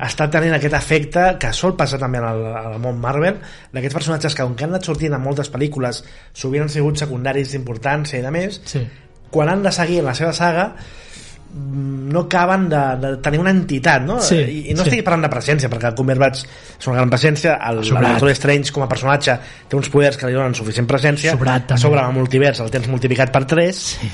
està 0.09 0.29
tenint 0.33 0.55
aquest 0.57 0.75
efecte 0.79 1.27
que 1.41 1.53
sol 1.53 1.77
passar 1.77 1.99
també 2.01 2.19
en 2.23 2.29
el, 2.31 2.45
al 2.63 2.79
món 2.81 3.01
Marvel 3.03 3.37
d'aquests 3.75 3.99
personatges 4.01 4.35
que 4.35 4.43
com 4.47 4.57
que 4.57 4.65
han 4.65 4.73
anat 4.77 4.89
sortint 4.89 5.13
en 5.17 5.23
moltes 5.25 5.53
pel·lícules 5.53 6.01
sovint 6.33 6.65
han 6.65 6.73
sigut 6.73 6.97
secundaris 7.01 7.53
d'importància 7.53 8.19
i 8.21 8.25
de 8.25 8.31
més 8.35 8.61
Sí. 8.65 8.87
quan 9.31 9.49
han 9.53 9.63
de 9.63 9.73
seguir 9.73 10.01
en 10.01 10.07
la 10.09 10.15
seva 10.17 10.33
saga 10.33 10.71
mm, 10.73 11.28
no 11.55 12.21
acaben 12.27 12.69
de, 12.69 12.81
de 13.01 13.11
tenir 13.25 13.41
una 13.41 13.51
entitat 13.51 14.03
no? 14.05 14.19
Sí, 14.21 14.37
I, 14.37 14.59
i 14.71 14.77
no 14.77 14.85
sí. 14.85 14.91
estic 14.91 15.05
parlant 15.07 15.25
de 15.25 15.31
presència 15.33 15.71
perquè 15.73 15.89
el 15.91 15.97
Cumberbatch 15.97 16.45
és 16.45 16.89
una 16.91 16.99
gran 16.99 17.13
presència 17.13 17.57
el. 17.71 17.81
Doctor 17.89 18.33
Strange 18.37 18.75
com 18.75 18.85
a 18.85 18.89
personatge 18.91 19.39
té 19.69 19.79
uns 19.79 19.89
poders 19.93 20.21
que 20.21 20.29
li 20.29 20.37
donen 20.37 20.57
suficient 20.59 20.89
presència 20.91 21.33
Sobrat, 21.37 21.73
a 21.73 21.81
sobre 21.81 22.05
el 22.05 22.13
multivers 22.17 22.61
el 22.65 22.73
tens 22.75 22.91
multiplicat 22.93 23.33
per 23.33 23.47
3 23.49 23.85
Sí. 23.89 24.11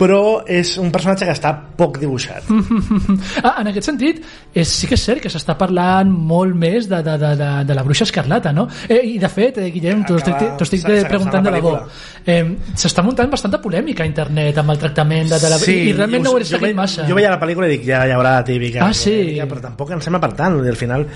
Però 0.00 0.40
és 0.48 0.72
un 0.80 0.88
personatge 0.94 1.26
que 1.28 1.34
està 1.36 1.50
poc 1.76 1.98
dibuixat 2.00 2.48
Ah, 3.44 3.58
en 3.60 3.68
aquest 3.70 3.86
sentit, 3.90 4.22
és, 4.54 4.68
sí 4.68 4.88
que 4.88 4.96
és 4.96 5.02
cert 5.04 5.20
que 5.22 5.30
s'està 5.32 5.54
parlant 5.60 6.08
molt 6.10 6.54
més 6.56 6.88
de, 6.88 7.02
de, 7.04 7.16
de, 7.20 7.30
de, 7.36 7.48
de 7.68 7.76
la 7.76 7.82
bruixa 7.84 8.06
escarlata, 8.08 8.52
no? 8.56 8.66
Eh, 8.88 9.00
I 9.14 9.18
de 9.20 9.28
fet, 9.32 9.58
eh, 9.60 9.68
Guillem, 9.74 10.02
t'ho 10.08 10.16
estic, 10.20 10.86
preguntant 11.08 11.44
de 11.44 11.50
la 11.50 11.58
pel·lícula. 11.58 11.82
Eh, 12.24 12.40
S'està 12.80 13.04
muntant 13.04 13.30
bastanta 13.32 13.60
polèmica 13.62 14.04
a 14.04 14.08
internet 14.08 14.56
amb 14.62 14.72
el 14.74 14.80
tractament 14.82 15.28
de, 15.30 15.38
de 15.42 15.50
la... 15.52 15.58
I, 15.68 15.76
I 15.90 15.94
realment 15.96 16.24
no 16.26 16.34
ho 16.36 16.40
seguit 16.44 16.70
ve- 16.70 16.74
massa. 16.80 17.06
jo 17.08 17.16
veia 17.18 17.30
la 17.34 17.40
pel·lícula 17.42 17.68
i 17.68 17.74
dic, 17.76 17.84
ja 17.88 18.02
hi 18.08 18.14
haurà 18.16 18.36
la 18.40 18.44
típica 18.46 18.84
Ah, 18.88 18.92
sí? 18.96 19.12
polèmica, 19.14 19.48
però 19.52 19.64
tampoc 19.68 19.94
em 19.96 20.02
sembla 20.04 20.20
per 20.24 20.32
tant 20.40 20.58
al 20.60 20.76
final 20.80 21.06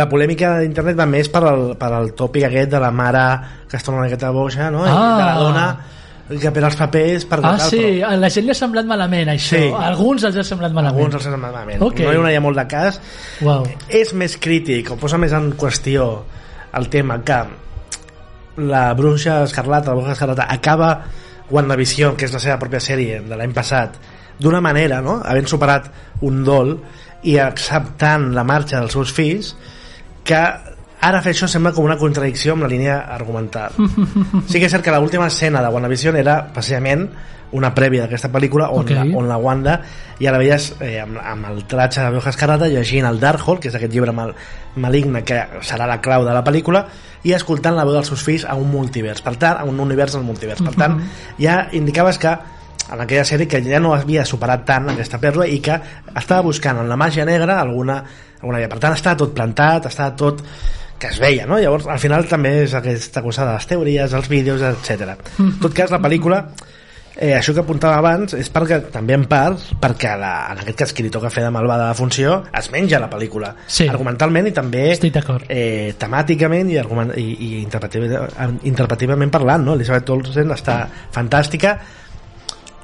la 0.00 0.08
polèmica 0.10 0.56
d'internet 0.62 0.98
va 1.00 1.06
més 1.10 1.28
per 1.32 1.44
al, 1.44 1.64
per 1.80 1.92
al 2.00 2.12
tòpic 2.16 2.48
aquest 2.48 2.72
de 2.76 2.80
la 2.82 2.90
mare 2.94 3.24
que 3.68 3.76
es 3.78 3.84
torna 3.86 4.00
una 4.02 4.08
miqueta 4.08 4.30
boja 4.34 4.70
no? 4.72 4.84
I 4.86 4.90
Ah. 4.90 5.16
de 5.20 5.24
la 5.28 5.34
dona 5.44 5.66
que 6.38 6.50
per 6.54 6.62
als 6.64 6.76
papers 6.78 7.24
per 7.26 7.40
Ah, 7.42 7.56
sí, 7.58 8.00
a 8.06 8.12
la 8.16 8.28
gent 8.30 8.44
li 8.46 8.52
ha 8.52 8.54
semblat 8.54 8.86
malament, 8.86 9.28
això. 9.32 9.56
Sí. 9.58 9.70
A 9.74 9.88
alguns 9.88 10.22
els 10.28 10.36
ha 10.36 10.44
semblat 10.44 10.72
malament. 10.72 10.96
alguns 11.00 11.14
els 11.18 11.24
sembla 11.24 11.40
malament 11.50 11.82
Ok. 11.82 12.00
no 12.06 12.30
hi 12.30 12.36
ha 12.36 12.40
molt 12.44 12.56
de 12.56 12.66
cas 12.70 13.00
Uau. 13.42 13.66
és 13.88 14.12
més 14.14 14.36
crític 14.36 14.92
o 14.92 14.96
posa 14.96 15.18
més 15.18 15.32
en 15.32 15.50
qüestió 15.58 16.22
el 16.78 16.88
tema 16.88 17.18
que 17.24 17.40
la 18.58 18.92
bruixa 18.94 19.42
escarlata 19.44 19.90
la 19.90 19.94
bruixa 19.96 20.12
escarlata 20.12 20.46
acaba 20.48 21.04
WandaVision 21.50 22.16
que 22.16 22.26
és 22.26 22.32
la 22.32 22.38
seva 22.38 22.58
pròpia 22.58 22.80
sèrie 22.80 23.20
de 23.26 23.36
l'any 23.36 23.52
passat 23.52 23.96
d'una 24.38 24.60
manera, 24.60 25.00
no? 25.02 25.20
havent 25.24 25.48
superat 25.50 25.90
un 26.22 26.44
dol 26.44 26.76
i 27.28 27.36
acceptant 27.38 28.30
la 28.34 28.44
marxa 28.44 28.78
dels 28.80 28.92
seus 28.92 29.10
fills 29.12 29.54
que 30.24 30.40
ara 31.00 31.22
fer 31.24 31.32
això 31.32 31.48
sembla 31.48 31.72
com 31.72 31.84
una 31.86 31.96
contradicció 31.98 32.52
amb 32.54 32.66
la 32.66 32.70
línia 32.72 33.00
argumental 33.08 33.72
sí 34.46 34.58
que 34.60 34.66
és 34.66 34.72
cert 34.72 34.84
que 34.84 34.92
l'última 34.92 35.26
escena 35.28 35.62
de 35.64 35.68
WandaVision 35.72 36.16
era 36.20 36.40
precisament 36.52 37.08
una 37.52 37.72
prèvia 37.74 38.04
d'aquesta 38.04 38.28
pel·lícula 38.30 38.68
on, 38.70 38.84
Ok. 38.84 38.90
la, 38.94 39.04
on 39.18 39.26
la 39.26 39.36
Wanda 39.36 39.80
ja 40.20 40.30
la 40.30 40.38
veies 40.38 40.68
eh, 40.78 41.00
amb, 41.02 41.18
amb 41.18 41.48
el 41.50 41.64
tratge 41.66 42.04
de 42.04 42.10
Bruja 42.12 42.30
Escarlata 42.30 42.68
llegint 42.70 43.08
el 43.08 43.18
Darkhold, 43.18 43.58
que 43.64 43.72
és 43.72 43.74
aquest 43.74 43.90
llibre 43.92 44.12
mal, 44.14 44.34
maligne 44.76 45.24
que 45.26 45.40
serà 45.66 45.88
la 45.90 45.98
clau 46.04 46.22
de 46.28 46.36
la 46.36 46.44
pel·lícula 46.46 46.84
i 47.26 47.34
escoltant 47.34 47.74
la 47.74 47.82
veu 47.88 47.96
dels 47.96 48.06
seus 48.12 48.22
fills 48.22 48.44
a 48.46 48.54
un 48.54 48.70
multivers, 48.70 49.18
per 49.20 49.34
tant, 49.36 49.58
a 49.58 49.64
un 49.66 49.80
univers 49.82 50.14
del 50.14 50.22
multivers 50.22 50.62
per 50.62 50.76
tant, 50.78 51.00
ja 51.42 51.64
indicaves 51.72 52.18
que 52.22 52.36
en 52.90 53.00
aquella 53.02 53.24
sèrie 53.26 53.48
que 53.50 53.60
ja 53.66 53.80
no 53.82 53.92
havia 53.94 54.24
superat 54.24 54.62
tant 54.66 54.88
aquesta 54.94 55.18
pèrdua 55.18 55.48
i 55.50 55.58
que 55.62 55.74
estava 56.14 56.42
buscant 56.46 56.78
en 56.78 56.88
la 56.88 56.96
màgia 56.96 57.26
negra 57.26 57.58
alguna, 57.60 57.98
alguna 58.40 58.58
via. 58.62 58.68
Per 58.70 58.78
tant, 58.82 58.94
estava 58.94 59.18
tot 59.20 59.34
plantat, 59.34 59.86
estava 59.90 60.14
tot 60.18 60.40
que 61.00 61.08
es 61.08 61.18
veia, 61.22 61.46
no? 61.48 61.58
Llavors, 61.58 61.86
al 61.88 61.98
final 62.02 62.26
també 62.28 62.58
és 62.66 62.74
aquesta 62.76 63.22
cosa 63.24 63.46
de 63.48 63.54
les 63.56 63.66
teories, 63.70 64.12
els 64.12 64.28
vídeos, 64.28 64.60
etc. 64.62 65.14
En 65.40 65.56
tot 65.62 65.72
cas, 65.74 65.90
la 65.90 65.98
pel·lícula 66.02 66.42
eh, 67.16 67.34
això 67.36 67.52
que 67.56 67.60
apuntava 67.64 67.96
abans 67.98 68.32
és 68.38 68.48
perquè 68.52 68.78
també 68.92 69.16
en 69.16 69.24
part 69.28 69.60
perquè 69.82 70.12
la, 70.20 70.32
en 70.52 70.60
aquest 70.62 70.78
cas 70.78 70.92
qui 70.96 71.04
li 71.04 71.10
toca 71.12 71.28
fer 71.32 71.42
de 71.44 71.50
malvada 71.52 71.88
la 71.90 71.96
funció 71.98 72.36
es 72.56 72.70
menja 72.72 73.00
la 73.02 73.10
pel·lícula 73.12 73.50
Sí. 73.66 73.88
argumentalment 73.90 74.46
i 74.48 74.52
també 74.56 74.86
eh, 75.48 75.94
temàticament 76.00 76.70
i, 76.70 76.78
argument, 76.80 77.12
i, 77.18 77.26
i 77.34 77.50
interpretativa, 77.60 78.28
interpretativament 78.62 79.32
parlant 79.34 79.66
no? 79.66 79.74
Elisabeth 79.76 80.08
Olsen 80.14 80.54
està 80.54 80.78
fantàstica 81.12 81.74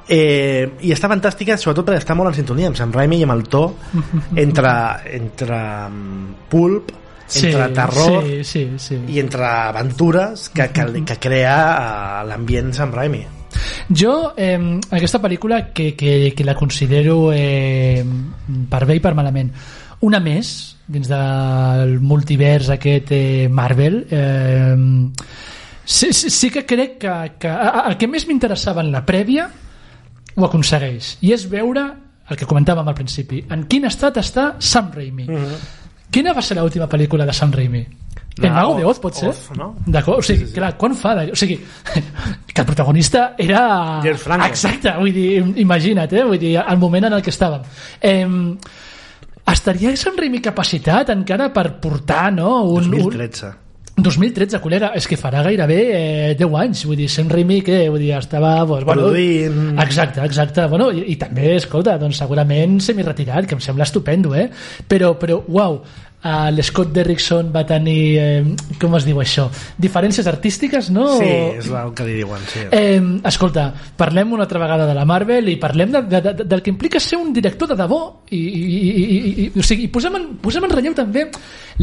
eh, 0.07 0.67
i 0.85 0.93
està 0.93 1.09
fantàstica 1.09 1.57
sobretot 1.57 1.87
perquè 1.89 2.03
està 2.03 2.15
molt 2.19 2.31
en 2.33 2.37
sintonia 2.41 2.69
amb 2.69 2.77
Sam 2.79 2.93
Raimi 2.93 3.21
i 3.21 3.25
amb 3.25 3.37
el 3.39 3.47
to 3.49 3.63
entre, 4.45 4.75
entre 5.17 5.63
mm, 5.89 6.37
entre 7.33 7.69
terror 7.75 8.23
Sí, 8.25 8.43
sí, 8.43 8.63
sí. 8.79 8.99
i 9.11 9.19
entre 9.19 9.45
aventures 9.45 10.49
que, 10.49 10.69
que, 10.71 10.85
que 11.03 11.17
crea 11.19 11.57
eh, 11.57 12.27
l'ambient 12.29 12.73
Sam 12.73 12.93
Raimi 12.95 13.25
Jo, 13.89 14.33
eh, 14.35 14.59
aquesta 14.91 15.21
pel·lícula 15.23 15.71
que, 15.73 15.93
que, 15.95 16.33
que 16.35 16.45
la 16.45 16.55
considero 16.55 17.31
eh, 17.33 18.03
per 18.69 18.83
bé 18.85 18.97
i 18.99 19.01
per 19.01 19.13
malament. 19.17 19.49
Una 20.05 20.19
més 20.21 20.49
dins 20.87 21.07
del 21.09 21.97
multivers 21.99 22.69
aquest 22.75 23.11
eh, 23.15 23.47
Marvel 23.49 24.03
eh, 24.09 24.75
sí, 25.83 26.11
sí, 26.13 26.29
sí 26.29 26.49
que 26.51 26.65
crec 26.65 26.97
que, 27.01 27.15
que 27.39 27.53
el 27.87 27.97
que 27.97 28.07
més 28.11 28.27
m'interessava 28.27 28.83
en 28.85 28.91
la 28.93 29.03
prèvia 29.07 29.49
ho 30.37 30.45
aconsegueix 30.45 31.17
i 31.25 31.33
és 31.35 31.47
veure 31.51 31.83
el 32.27 32.39
que 32.39 32.47
comentàvem 32.47 32.87
al 32.87 32.95
principi 32.95 33.41
en 33.51 33.65
quin 33.71 33.87
estat 33.89 34.19
està 34.21 34.53
Sam 34.59 34.93
Raimi 34.95 35.27
quina 36.11 36.33
va 36.33 36.43
ser 36.43 36.57
l'última 36.57 36.87
pel·lícula 36.89 37.25
de 37.27 37.35
Sam 37.35 37.53
Raimi? 37.55 37.85
El 38.37 38.51
Mago 38.53 38.75
de 38.77 38.85
Oz, 38.85 38.99
pot 39.01 39.15
ser? 39.17 39.29
Oz, 39.31 39.49
no? 39.57 39.71
D'acord, 39.85 40.19
o 40.19 40.25
sigui, 40.25 40.43
sí, 40.43 40.45
sí, 40.45 40.51
sí. 40.51 40.59
clar, 40.59 40.75
quan 40.77 40.93
fa? 40.95 41.15
De... 41.17 41.31
O 41.33 41.37
sigui, 41.39 41.57
que 42.53 42.61
el 42.61 42.67
protagonista 42.67 43.31
era... 43.37 43.61
James 44.03 44.21
Franco. 44.21 44.45
Exacte, 44.45 44.93
vull 44.99 45.13
dir, 45.13 45.29
imagina't, 45.63 46.13
eh? 46.13 46.25
Vull 46.27 46.41
dir, 46.41 46.53
el 46.61 46.77
moment 46.77 47.09
en 47.09 47.17
el 47.17 47.23
que 47.25 47.33
estàvem. 47.33 47.65
Eh, 47.97 48.27
estaria 49.53 49.95
Sam 49.97 50.19
Raimi 50.21 50.43
capacitat 50.43 51.09
encara 51.15 51.49
per 51.55 51.71
portar, 51.81 52.27
no? 52.35 52.59
Un, 52.75 52.93
un... 52.93 53.17
2013 53.97 54.37
2013, 54.37 54.59
col·lega, 54.61 54.91
és 54.97 55.07
que 55.09 55.17
farà 55.19 55.41
gairebé 55.45 55.77
eh, 55.89 56.33
10 56.37 56.55
anys, 56.61 56.83
vull 56.87 56.99
dir, 56.99 57.07
Sam 57.09 57.29
Raimi, 57.31 57.59
que 57.65 57.79
vull 57.89 58.01
dir, 58.01 58.11
estava... 58.17 58.53
Doncs, 58.67 58.85
bueno, 58.85 59.07
Produint. 59.07 59.79
Exacte, 59.81 60.21
exacte. 60.23 60.67
Bueno, 60.69 60.89
i, 60.93 61.03
i 61.13 61.15
també, 61.19 61.55
escolta, 61.57 61.97
doncs 62.01 62.19
segurament 62.21 62.77
semi-retirat, 62.83 63.47
que 63.49 63.57
em 63.57 63.63
sembla 63.63 63.87
estupendo, 63.87 64.35
eh? 64.37 64.47
Però, 64.89 65.15
però 65.19 65.41
uau, 65.47 65.79
uh, 66.23 66.49
l'Scott 66.51 66.91
Derrickson 66.93 67.51
va 67.53 67.63
tenir, 67.67 68.01
eh, 68.19 68.55
com 68.81 68.95
es 68.97 69.05
diu 69.07 69.19
això, 69.21 69.47
diferències 69.77 70.27
artístiques, 70.29 70.89
no? 70.93 71.07
Sí, 71.19 71.29
és 71.59 71.69
el 71.69 71.93
que 71.97 72.07
li 72.07 72.17
diuen, 72.19 72.41
sí. 72.49 72.65
Eh, 72.71 73.01
escolta, 73.29 73.69
parlem 73.99 74.33
una 74.33 74.47
altra 74.47 74.61
vegada 74.63 74.87
de 74.89 74.95
la 74.97 75.05
Marvel 75.09 75.51
i 75.53 75.57
parlem 75.61 75.93
de, 75.93 76.03
de, 76.09 76.21
de, 76.21 76.33
del 76.43 76.63
que 76.65 76.73
implica 76.73 76.99
ser 77.03 77.19
un 77.21 77.31
director 77.33 77.69
de 77.71 77.79
debò 77.79 78.01
i, 78.29 78.41
i, 78.41 78.65
i, 78.65 78.89
i, 78.89 79.31
i, 79.45 79.47
o 79.53 79.65
sigui, 79.65 79.87
i 79.87 79.93
posem, 79.93 80.17
en, 80.19 80.27
posem 80.41 80.67
en 80.67 80.75
relleu 80.75 80.97
també 80.97 81.29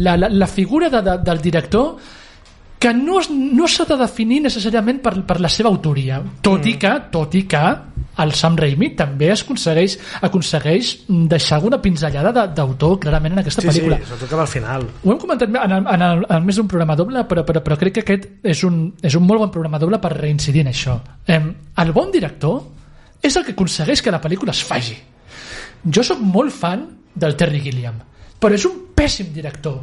la, 0.01 0.17
la, 0.19 0.29
la 0.29 0.51
figura 0.51 0.91
de, 0.93 1.01
de, 1.05 1.17
del 1.25 1.41
director 1.41 1.95
que 2.79 2.91
no, 2.93 3.21
no 3.31 3.67
s'ha 3.71 3.85
de 3.87 3.97
definir 3.97 4.41
necessàriament 4.43 4.99
per, 5.01 5.15
per 5.25 5.39
la 5.41 5.49
seva 5.49 5.71
autoria 5.71 6.19
tot 6.43 6.65
i 6.67 6.75
que, 6.77 6.91
tot 7.13 7.33
i 7.39 7.45
que 7.49 7.63
el 8.23 8.33
Sam 8.37 8.55
Raimi 8.57 8.91
també 8.95 9.29
es 9.33 9.41
aconsegueix, 9.43 9.97
aconsegueix 10.21 10.91
deixar 11.07 11.57
alguna 11.57 11.81
pinzellada 11.81 12.31
d'autor 12.47 12.99
clarament 12.99 13.33
en 13.35 13.41
aquesta 13.43 13.61
Sí, 13.61 13.67
sí, 13.69 13.81
pel·lícula 13.81 13.99
sobretot 14.05 14.29
cap 14.29 14.43
al 14.45 14.47
final. 14.51 14.85
ho 15.03 15.11
hem 15.11 15.19
comentat 15.19 15.49
en, 15.49 15.57
el, 15.79 15.87
en, 15.95 16.05
el, 16.09 16.25
en 16.29 16.45
més 16.45 16.55
d'un 16.59 16.67
programa 16.71 16.95
doble, 16.95 17.25
però, 17.29 17.43
però, 17.47 17.63
però 17.65 17.77
crec 17.81 17.97
que 17.97 18.05
aquest 18.05 18.29
és 18.43 18.63
un, 18.67 18.93
és 19.03 19.15
un 19.15 19.25
molt 19.27 19.43
bon 19.45 19.51
programa 19.51 19.79
doble 19.81 19.99
per 19.99 20.13
reincidir 20.15 20.63
en 20.65 20.71
això. 20.71 20.99
Eh, 21.27 21.41
el 21.83 21.91
bon 21.91 22.11
director 22.13 22.61
és 23.21 23.35
el 23.35 23.43
que 23.45 23.55
aconsegueix 23.55 24.01
que 24.01 24.11
la 24.13 24.21
pel·lícula 24.21 24.51
es 24.55 24.63
faci. 24.63 24.95
Jo 25.85 26.03
sóc 26.03 26.19
molt 26.21 26.53
fan 26.53 26.87
del 27.15 27.35
Terry 27.37 27.59
Gilliam, 27.61 27.99
però 28.39 28.53
és 28.55 28.65
un 28.65 28.79
pèssim 28.95 29.31
director. 29.33 29.81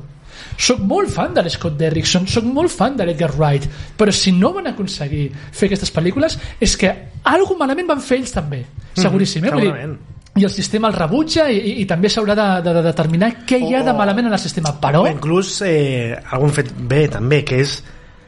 Soc 0.58 0.80
molt 0.84 1.10
fan 1.12 1.34
de 1.36 1.42
l'Scott 1.44 1.76
Derrickson, 1.78 2.26
soc 2.26 2.44
molt 2.44 2.72
fan 2.72 2.96
de 2.96 3.04
l'Edgar 3.06 3.30
Wright, 3.36 3.68
però 3.96 4.12
si 4.12 4.32
no 4.32 4.50
van 4.52 4.66
aconseguir 4.72 5.28
fer 5.52 5.68
aquestes 5.68 5.92
pel·lícules 5.94 6.38
és 6.60 6.76
que 6.80 6.90
alguna 7.24 7.66
malament 7.66 7.88
van 7.88 8.00
fer 8.02 8.18
ells 8.20 8.32
també, 8.34 8.64
seguríssim. 8.98 9.44
Eh? 9.46 9.52
Vull 9.54 9.68
dir, 9.68 9.96
i 10.40 10.44
el 10.46 10.50
sistema 10.50 10.88
el 10.88 10.94
rebutja 10.96 11.48
i, 11.52 11.58
i, 11.58 11.72
i 11.82 11.86
també 11.88 12.08
s'haurà 12.08 12.34
de, 12.38 12.46
de, 12.64 12.72
de 12.78 12.82
determinar 12.86 13.28
què 13.48 13.58
hi 13.60 13.74
ha 13.76 13.82
de 13.84 13.92
malament 13.92 14.30
en 14.30 14.32
el 14.32 14.40
sistema 14.40 14.72
però 14.80 15.02
O 15.04 15.10
inclús 15.10 15.58
eh, 15.66 16.16
algun 16.32 16.54
fet 16.56 16.70
bé 16.72 17.02
també, 17.12 17.42
que 17.44 17.58
és 17.60 17.74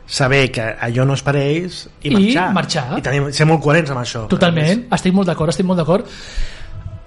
saber 0.04 0.50
que 0.52 0.66
allò 0.84 1.06
no 1.08 1.16
és 1.16 1.22
per 1.24 1.32
ells 1.40 1.78
i 2.02 2.10
I 2.10 2.12
marxar. 2.12 2.50
marxar. 2.52 2.98
I 2.98 3.06
tenir, 3.06 3.32
ser 3.32 3.46
molt 3.48 3.62
coherents 3.64 3.94
amb 3.94 4.02
això. 4.02 4.26
totalment, 4.28 4.84
estic 4.92 5.16
molt 5.16 5.32
d'acord 5.32 5.54
estic 5.54 5.64
molt 5.64 5.80
d'acord 5.80 6.04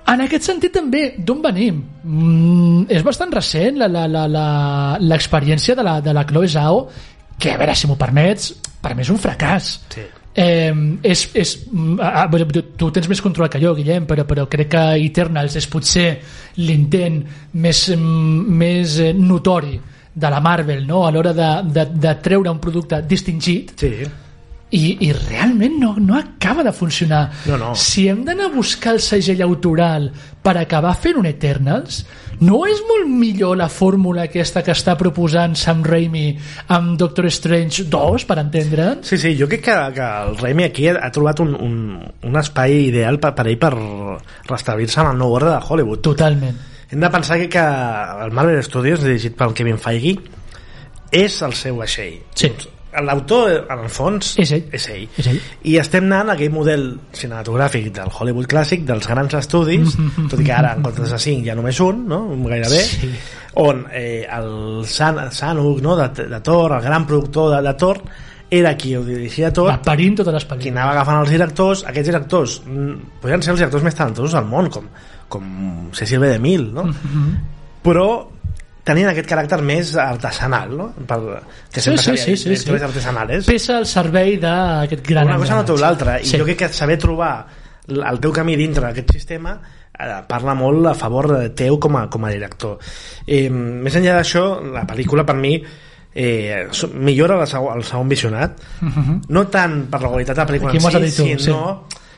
en 0.08 0.24
aquest 0.24 0.48
sentit 0.48 0.72
també, 0.74 1.02
d'on 1.20 1.42
venim? 1.44 1.82
Mm, 2.04 2.86
és 2.90 3.04
bastant 3.04 3.34
recent 3.36 3.76
l'experiència 5.04 5.76
de, 5.76 5.84
la, 5.84 5.98
de 6.02 6.14
la 6.16 6.24
Chloe 6.26 6.48
Zhao 6.48 6.88
que, 7.38 7.52
a 7.52 7.58
veure, 7.60 7.76
si 7.76 7.90
m'ho 7.90 7.98
permets, 8.00 8.54
per 8.82 8.96
mi 8.96 9.04
és 9.04 9.12
un 9.14 9.20
fracàs. 9.22 9.68
Sí. 9.94 10.06
Eh, 10.38 10.74
és, 11.02 11.22
és, 11.34 11.52
mm, 11.72 11.98
ah, 12.00 12.28
ah, 12.30 12.46
tu, 12.54 12.62
tu 12.78 12.92
tens 12.94 13.08
més 13.10 13.22
control 13.26 13.50
que 13.50 13.62
jo, 13.62 13.72
Guillem, 13.74 14.06
però, 14.06 14.22
però 14.30 14.44
crec 14.46 14.70
que 14.76 14.84
Eternals 15.02 15.56
és 15.58 15.66
potser 15.66 16.12
l'intent 16.62 17.24
més, 17.58 17.80
mm, 17.96 18.58
més 18.60 19.00
eh, 19.02 19.14
notori 19.18 19.80
de 20.14 20.30
la 20.30 20.40
Marvel 20.42 20.86
no? 20.86 21.08
a 21.08 21.12
l'hora 21.12 21.34
de, 21.34 21.50
de, 21.74 21.88
de 22.06 22.14
treure 22.22 22.54
un 22.54 22.62
producte 22.62 23.02
distingit 23.10 23.74
Sí. 23.82 23.92
I, 24.76 24.98
i 25.08 25.14
realment 25.16 25.78
no, 25.80 25.94
no 26.00 26.18
acaba 26.18 26.64
de 26.64 26.74
funcionar 26.76 27.30
No, 27.48 27.58
no. 27.58 27.74
si 27.76 28.08
hem 28.12 28.26
d'anar 28.28 28.50
a 28.50 28.56
buscar 28.56 28.98
el 28.98 29.02
segell 29.04 29.42
autoral 29.46 30.10
per 30.44 30.58
acabar 30.60 30.92
fent 31.00 31.20
un 31.22 31.28
Eternals 31.30 32.02
no 32.44 32.60
és 32.70 32.82
molt 32.86 33.08
millor 33.10 33.56
la 33.58 33.70
fórmula 33.72 34.28
aquesta 34.28 34.62
que 34.62 34.76
està 34.76 34.98
proposant 35.00 35.56
Sam 35.58 35.86
Raimi 35.88 36.28
amb 36.76 36.98
Doctor 37.00 37.30
Strange 37.32 37.88
2 37.90 38.28
per 38.28 38.38
entendre'ns 38.44 39.08
Sí, 39.08 39.18
sí, 39.18 39.34
jo 39.40 39.48
crec 39.48 39.64
que, 39.70 39.78
que 39.96 40.08
el 40.28 40.38
Raimi 40.38 40.68
aquí 40.68 40.90
ha, 40.92 40.98
ha 41.02 41.12
trobat 41.16 41.40
un, 41.42 41.56
un, 41.56 41.76
un 42.28 42.40
espai 42.44 42.90
ideal 42.92 43.22
per, 43.24 43.34
per 43.40 43.48
ell 43.48 43.58
per 43.62 43.74
restablir-se 44.52 45.00
amb 45.02 45.16
el 45.16 45.22
nou 45.24 45.34
ordre 45.40 45.56
de 45.56 45.62
Hollywood. 45.64 46.04
totalment 46.12 46.60
Hem 46.92 47.02
de 47.04 47.10
pensar 47.12 47.36
que, 47.40 47.50
que 47.52 47.60
el 48.24 48.32
Marvel 48.32 48.62
Studios, 48.64 49.02
dirigit 49.04 49.34
pel 49.36 49.52
Kevin 49.54 49.76
Feige, 49.76 50.14
és 51.12 51.42
el 51.44 51.52
seu 51.60 51.76
vaixell. 51.82 52.22
Sí. 52.32 52.48
L'autor, 53.06 53.66
en 53.70 53.80
el 53.86 53.90
fons, 53.94 54.34
És 54.42 54.52
ell. 54.56 54.64
és 54.74 54.88
ell. 54.90 55.08
És 55.18 55.28
ell. 55.32 55.40
I 55.70 55.78
estem 55.82 56.06
anant 56.10 56.30
a 56.32 56.34
aquell 56.38 56.52
model 56.56 56.86
cinematogràfic 57.14 57.92
del 57.94 58.10
Hollywood 58.14 58.48
clàssic, 58.50 58.86
dels 58.88 59.08
grans 59.08 59.34
estudis, 59.38 59.98
tot 60.32 60.40
i 60.40 60.46
que 60.48 60.54
ara 60.56 60.76
en 60.78 60.86
comptes 60.86 61.12
de 61.14 61.20
cinc 61.20 61.46
hi 61.46 61.52
ha 61.54 61.56
només 61.60 61.80
un, 61.86 62.06
no? 62.10 62.24
gairebé, 62.48 62.80
Sí. 62.88 63.12
on 63.62 63.86
eh, 63.92 64.26
el 64.30 64.86
San, 64.86 65.20
Sanuk, 65.32 65.82
no? 65.82 65.96
de, 65.98 66.10
de 66.30 66.40
Thor, 66.42 66.74
el 66.78 66.82
gran 66.82 67.06
productor 67.06 67.56
de, 67.56 67.62
de 67.68 67.74
Thor, 67.78 68.02
era 68.50 68.78
qui 68.80 68.94
ho 68.96 69.02
dirigia 69.04 69.50
tot, 69.52 69.68
va 69.68 69.82
parint 69.84 70.14
totes 70.22 70.32
les 70.34 70.46
qui 70.46 70.50
pel·lícules 70.54 70.72
anava 70.78 70.92
agafant 70.94 71.18
els 71.20 71.30
directors, 71.34 71.82
aquests 71.90 72.08
directors 72.08 72.54
mm, 72.66 72.94
podrien 73.20 73.42
ser 73.44 73.52
els 73.52 73.60
directors 73.60 73.84
més 73.84 73.98
talentosos 73.98 74.38
del 74.38 74.46
món, 74.48 74.70
com, 74.72 74.86
com 75.28 75.50
Cecil 75.92 76.22
B. 76.24 76.30
DeMille, 76.32 76.72
no? 76.72 76.86
Però 77.84 78.08
tenien 78.88 79.12
aquest 79.12 79.28
caràcter 79.30 79.60
més 79.68 79.94
artesanal, 80.00 80.72
no? 80.80 80.90
Per, 81.08 81.20
que 81.72 81.82
Sí, 81.82 81.90
sempre 81.92 82.04
sí, 82.04 82.18
sí, 82.18 82.36
sí, 82.38 82.50
directors 82.50 82.80
sí. 82.80 82.86
artesanales. 82.90 83.46
pesa 83.52 83.78
el 83.82 83.86
servei 83.90 84.38
d'aquest 84.42 85.04
gran 85.08 85.28
Una 85.28 85.38
cosa 85.42 85.56
no 85.60 85.66
treu 85.68 85.78
l'altra, 85.84 86.20
i 86.22 86.26
Sí. 86.26 86.38
jo 86.40 86.46
crec 86.48 86.58
que 86.66 86.70
saber 86.74 86.98
trobar 86.98 87.34
el 87.88 88.20
teu 88.24 88.32
camí 88.36 88.56
dintre 88.60 88.88
d'aquest 88.88 89.12
sistema 89.16 89.58
eh, 89.98 90.22
parla 90.28 90.54
molt 90.56 90.88
a 90.88 90.94
favor 90.96 91.28
de 91.38 91.50
teu 91.56 91.78
com 91.80 91.96
a, 91.98 92.08
com 92.10 92.26
a 92.26 92.32
director. 92.32 92.78
Eh, 93.26 93.50
més 93.50 93.96
enllà 93.96 94.18
d'això, 94.20 94.48
la 94.74 94.84
pel·lícula 94.88 95.26
per 95.26 95.36
mi 95.36 95.54
eh, 96.14 96.68
millora 96.94 97.40
el 97.42 97.48
segon, 97.48 97.78
el 97.78 97.84
segon 97.86 98.10
visionat 98.10 98.60
no 99.30 99.48
tant 99.54 99.84
per 99.92 100.02
la 100.02 100.10
qualitat 100.10 100.36
de 100.36 100.42
la 100.44 100.48
pel·lícula 100.50 100.70
Aquí 100.74 100.78
en 100.78 101.12
si, 101.12 101.34
tu, 101.38 101.44
sinó 101.44 101.64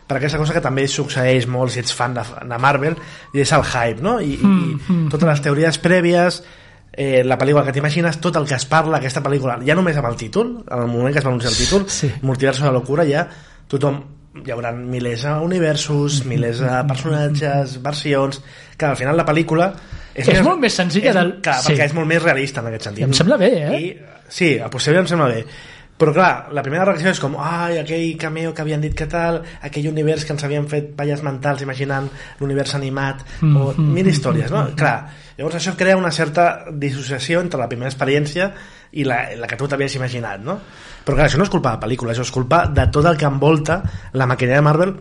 per 0.10 0.18
aquesta 0.18 0.39
cosa 0.42 0.56
que 0.56 0.62
també 0.66 0.88
succeeix 0.89 1.46
molt 1.48 1.70
si 1.72 1.84
ets 1.84 1.94
fan 1.94 2.16
de, 2.18 2.24
de 2.50 2.58
Marvel 2.58 2.96
i 3.38 3.44
és 3.46 3.51
el 3.54 3.62
hype 3.70 4.01
no? 4.01 4.18
I, 4.20 4.34
i 4.42 5.04
totes 5.12 5.28
les 5.30 5.42
teories 5.46 5.78
prèvies 5.84 6.42
eh, 6.92 7.22
la 7.24 7.38
pel·lícula 7.38 7.62
que 7.68 7.75
t'imagines 7.75 8.18
tot 8.20 8.36
el 8.42 8.48
que 8.50 8.58
es 8.58 8.66
parla 8.66 8.98
aquesta 8.98 9.22
pel·lícula, 9.22 9.60
ja 9.66 9.75
només 9.78 9.98
amb 10.01 10.10
el 10.10 10.18
títol 10.18 10.56
en 10.66 10.80
el 10.82 10.88
moment 10.89 11.13
que 11.13 11.22
es 11.22 11.25
va 11.28 11.30
anunciar 11.30 11.54
el 11.54 11.60
títol 11.62 11.86
Sí. 11.88 12.10
Multiverso 12.25 12.66
de 12.66 12.74
locura 12.74 13.06
ja 13.06 13.28
tothom 13.70 14.01
hi 14.39 14.51
haurà 14.54 14.70
milers 14.74 15.24
d'universos, 15.25 16.24
milers 16.30 16.60
de 16.63 16.74
personatges, 16.88 17.78
versions, 17.84 18.42
que 18.78 18.86
al 18.86 18.96
final 18.98 19.18
la 19.18 19.25
pel·lícula 19.28 19.72
És 20.20 20.42
molt 20.44 20.60
més 20.62 20.74
senzilla 20.75 21.10
és, 21.12 21.16
del- 21.16 21.34
Clar, 21.42 21.58
sí. 21.62 21.72
perquè 21.74 21.86
és 21.89 21.94
molt 21.98 22.08
més 22.10 22.22
realista 22.24 22.62
en 22.62 22.68
aquest 22.72 22.88
sentit. 22.89 23.06
Em 23.06 23.13
sembla 23.16 23.38
bé, 23.39 23.50
eh? 23.68 23.80
I, 23.80 23.92
sí, 24.30 24.50
a 24.60 24.68
possible 24.74 25.00
em 25.00 25.08
sembla 25.08 25.28
bé. 25.32 25.44
Però 26.00 26.13
clar, 26.15 26.48
la 26.56 26.63
primera 26.63 26.86
reacció 26.88 27.12
és 27.12 27.20
com 27.20 27.34
ai, 27.44 27.77
aquell 27.82 28.13
cameo 28.18 28.53
que 28.56 28.63
havien 28.63 28.79
dit 28.79 28.94
que 28.96 29.06
tal 29.12 29.41
aquell 29.68 29.89
univers 29.91 30.24
que 30.24 30.32
ens 30.32 30.44
havien 30.48 30.68
fet 30.72 30.94
palles 30.96 31.22
mentals 31.25 31.62
imaginant 31.65 32.08
l'univers 32.39 32.74
animat 32.77 33.25
Mm, 33.41 33.56
o 33.60 33.74
mil 33.77 34.08
històries, 34.08 34.51
no? 34.51 34.65
Clar, 34.79 35.10
llavors 35.38 35.56
això 35.60 35.75
crea 35.75 35.98
una 36.00 36.12
certa 36.12 36.65
dissociació 36.72 37.41
entre 37.44 37.60
la 37.60 37.68
primera 37.68 37.91
experiència 37.91 38.51
i 38.91 39.03
la, 39.03 39.20
la 39.38 39.48
que 39.48 39.58
tu 39.60 39.68
t'havies 39.68 39.96
imaginat, 40.00 40.39
no? 40.41 40.58
Però 41.06 41.15
clar, 41.18 41.27
això 41.27 41.38
no 41.38 41.44
és 41.44 41.51
culpa 41.51 41.74
de 41.74 41.77
la 41.77 41.84
pel·lícula, 41.86 42.13
això 42.15 42.24
és 42.24 42.32
culpa 42.32 42.65
de 42.68 42.88
tot 42.91 43.06
el 43.06 43.18
que 43.18 43.27
envolta 43.27 43.82
la 44.13 44.25
maquinària 44.25 44.62
de 44.63 44.65
Marvel 44.72 44.96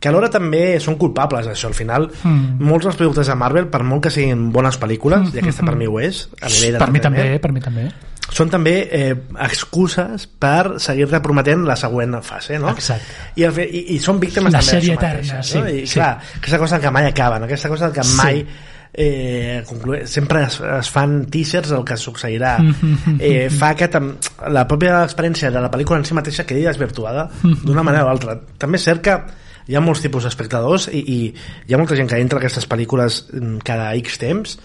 que 0.00 0.10
alhora 0.10 0.28
també 0.28 0.78
són 0.84 0.98
culpables 1.00 1.46
d'això 1.48 1.70
al 1.70 1.74
final 1.78 2.10
Mm. 2.22 2.60
molts 2.60 2.84
dels 2.84 2.96
productes 3.00 3.26
de 3.30 3.34
Marvel 3.34 3.68
per 3.72 3.82
molt 3.82 4.02
que 4.04 4.10
siguin 4.12 4.50
bones 4.52 4.76
pel·lícules 4.80 5.32
i 5.32 5.38
aquesta 5.40 5.64
per 5.64 5.76
mi 5.76 5.86
ho 5.88 6.00
és 6.00 6.26
a 6.42 6.50
nivell 6.52 6.76
de 6.76 6.78
per 6.84 6.90
mi 6.92 7.00
també, 7.00 7.38
per 7.40 7.52
mi 7.52 7.60
també 7.64 7.88
són 8.34 8.50
també 8.50 8.74
eh, 8.90 9.14
excuses 9.46 10.26
per 10.26 10.76
seguir-te 10.82 11.20
prometent 11.22 11.64
la 11.68 11.76
següent 11.78 12.18
fase 12.26 12.58
no? 12.58 12.72
Exacte. 12.74 13.16
I, 13.38 13.46
el, 13.46 13.60
i, 13.64 13.82
i 13.94 13.98
són 14.02 14.20
víctimes 14.22 14.52
La 14.52 14.60
també 14.60 14.70
d'això 14.70 14.80
sèrie 14.80 14.98
eterna, 14.98 15.40
no? 15.40 15.48
sí, 15.50 15.64
i 15.82 15.86
sí. 15.86 15.98
clar, 15.98 16.12
aquesta 16.40 16.62
cosa 16.62 16.80
que 16.82 16.94
mai 16.94 17.10
acaba 17.10 17.38
no? 17.38 17.48
aquesta 17.50 17.70
cosa 17.72 17.92
que 17.94 18.04
Sí. 18.04 18.16
mai 18.18 18.46
eh, 18.94 19.62
conclue, 19.66 20.06
sempre 20.06 20.44
es, 20.44 20.60
es 20.60 20.90
fan 20.90 21.24
teasers 21.26 21.70
del 21.74 21.86
que 21.86 21.96
succeirà 21.98 22.56
eh, 23.18 23.48
fa 23.50 23.72
que 23.78 23.88
tam, 23.90 24.12
la 24.54 24.66
pròpia 24.70 25.02
experiència 25.04 25.50
de 25.54 25.62
la 25.62 25.70
pel·lícula 25.70 26.02
en 26.02 26.06
si 26.06 26.14
mateixa 26.18 26.46
quedi 26.46 26.66
desvirtuada 26.66 27.28
d'una 27.42 27.86
manera 27.86 28.06
o 28.06 28.12
altra 28.12 28.38
també 28.58 28.82
és 28.82 28.86
cert 28.90 29.02
que 29.04 29.18
hi 29.66 29.76
ha 29.76 29.82
molts 29.82 30.02
tipus 30.04 30.26
d'espectadors 30.26 30.90
i, 30.92 31.00
i 31.00 31.18
hi 31.66 31.74
ha 31.74 31.80
molta 31.80 31.96
gent 31.98 32.10
que 32.10 32.20
entra 32.20 32.38
a 32.38 32.42
aquestes 32.44 32.66
pel·lícules 32.70 33.24
mm, 33.32 33.62
cada 33.66 33.92
X 34.02 34.18
temps 34.22 34.58